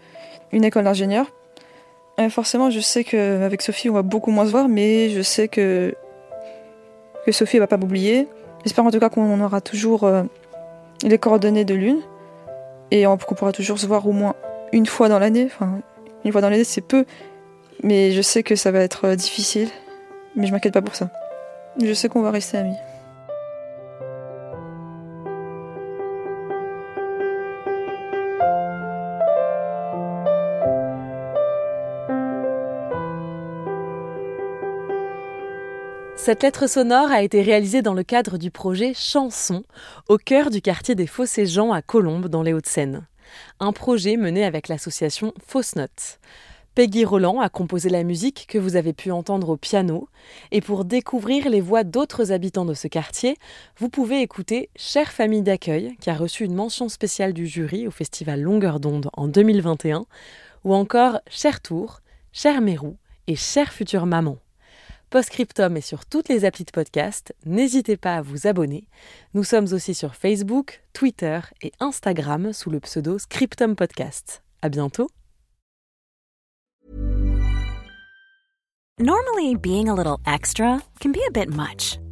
une 0.53 0.63
école 0.63 0.85
d'ingénieur. 0.85 1.27
Forcément, 2.31 2.71
je 2.71 2.81
sais 2.81 3.05
qu'avec 3.05 3.63
Sophie, 3.63 3.91
on 3.91 3.95
va 3.95 4.03
beaucoup 4.03 4.31
moins 4.31 4.47
se 4.47 4.51
voir, 4.51 4.69
mais 4.69 5.11
je 5.11 5.23
sais 5.23 5.49
que, 5.49 5.95
que 7.25 7.33
Sophie 7.33 7.59
va 7.59 7.67
pas 7.67 7.77
m'oublier. 7.77 8.29
J'espère 8.65 8.85
en 8.85 8.91
tout 8.91 9.01
cas 9.01 9.09
qu'on 9.09 9.41
aura 9.41 9.61
toujours 9.61 10.05
euh, 10.05 10.23
les 11.03 11.19
coordonnées 11.19 11.65
de 11.65 11.75
l'une 11.75 12.01
et 12.91 13.05
qu'on 13.05 13.35
pourra 13.35 13.53
toujours 13.53 13.79
se 13.79 13.87
voir 13.87 14.07
au 14.07 14.13
moins 14.13 14.35
une 14.73 14.87
fois 14.87 15.09
dans 15.09 15.19
l'année. 15.19 15.47
Enfin, 15.47 15.81
une 16.25 16.33
fois 16.33 16.41
dans 16.41 16.51
l'année, 16.51 16.65
c'est 16.65 16.81
peu, 16.81 17.05
mais 17.83 18.13
je 18.13 18.23
sais 18.23 18.43
que 18.43 18.55
ça 18.55 18.71
va 18.71 18.81
être 18.81 19.07
euh, 19.07 19.17
difficile. 19.17 19.69
Mais 20.37 20.47
je 20.47 20.53
m'inquiète 20.53 20.75
pas 20.75 20.83
pour 20.83 20.95
ça. 20.95 21.11
Je 21.83 21.93
sais 21.93 22.09
qu'on 22.09 22.23
va 22.23 22.31
rester 22.31 22.59
amis. 22.59 22.77
Cette 36.15 36.43
lettre 36.43 36.69
sonore 36.69 37.11
a 37.11 37.23
été 37.23 37.43
réalisée 37.43 37.83
dans 37.83 37.95
le 37.95 38.05
cadre 38.05 38.39
du 38.39 38.51
projet 38.51 38.93
Chanson, 38.95 39.65
au 40.09 40.19
cœur 40.19 40.51
du 40.51 40.61
quartier 40.61 40.95
des 40.95 41.07
Fossés-Jean 41.07 41.73
à 41.73 41.83
Colombes, 41.83 42.29
dans 42.29 42.43
les 42.43 42.53
Hauts-de-Seine. 42.53 43.07
Un 43.61 43.73
projet 43.73 44.17
mené 44.17 44.45
avec 44.45 44.69
l'association 44.69 45.33
Fausse 45.45 45.75
Note. 45.75 46.21
Peggy 46.75 47.05
Roland 47.05 47.41
a 47.41 47.49
composé 47.49 47.89
la 47.89 48.05
musique 48.05 48.47
que 48.49 48.59
vous 48.59 48.77
avez 48.77 48.93
pu 48.93 49.11
entendre 49.11 49.51
au 49.51 49.57
piano. 49.57 50.09
Et 50.53 50.61
pour 50.61 50.85
découvrir 50.85 51.51
les 51.51 51.61
voix 51.61 51.83
d'autres 51.83 52.31
habitants 52.31 52.65
de 52.65 52.75
ce 52.75 52.89
quartier, 52.89 53.37
vous 53.79 53.89
pouvez 53.89 54.21
écouter 54.23 54.71
Chère 54.77 55.13
famille 55.13 55.43
d'accueil, 55.43 55.97
qui 56.01 56.09
a 56.09 56.15
reçu 56.15 56.45
une 56.45 56.55
mention 56.55 56.89
spéciale 56.89 57.33
du 57.33 57.47
jury 57.47 57.87
au 57.87 57.91
festival 57.91 58.41
Longueur 58.41 58.81
d'onde 58.81 59.11
en 59.15 59.29
2021, 59.29 60.07
ou 60.65 60.75
encore 60.75 61.21
Cher 61.29 61.61
Tour, 61.61 62.01
Cher 62.33 62.61
Mérou 62.61 62.97
et 63.27 63.37
Chère 63.37 63.73
future 63.73 64.07
maman. 64.07 64.39
Postscriptum 65.13 65.77
est 65.77 65.83
sur 65.83 66.07
toutes 66.07 66.31
les 66.31 66.47
applis 66.47 66.65
de 66.65 66.71
podcast. 66.71 67.35
N'hésitez 67.45 67.99
pas 67.99 68.17
à 68.17 68.23
vous 68.23 68.47
abonner. 68.47 68.89
Nous 69.35 69.45
sommes 69.45 69.67
aussi 69.75 69.93
sur 69.95 70.15
Facebook, 70.15 70.83
Twitter 70.95 71.41
et 71.61 71.71
Instagram 71.81 72.55
sous 72.55 72.71
le 72.71 72.81
pseudo 72.81 73.19
Scriptum 73.19 73.77
Podcast. 73.77 74.43
À 74.63 74.71
bientôt. 74.71 75.11
Normally, 78.99 79.55
being 79.55 79.91
a 79.91 79.95
little 79.95 80.17
extra 80.27 80.81
can 81.03 81.13
be 81.13 81.21
a 81.29 81.31
bit 81.31 81.51
much, 81.51 81.99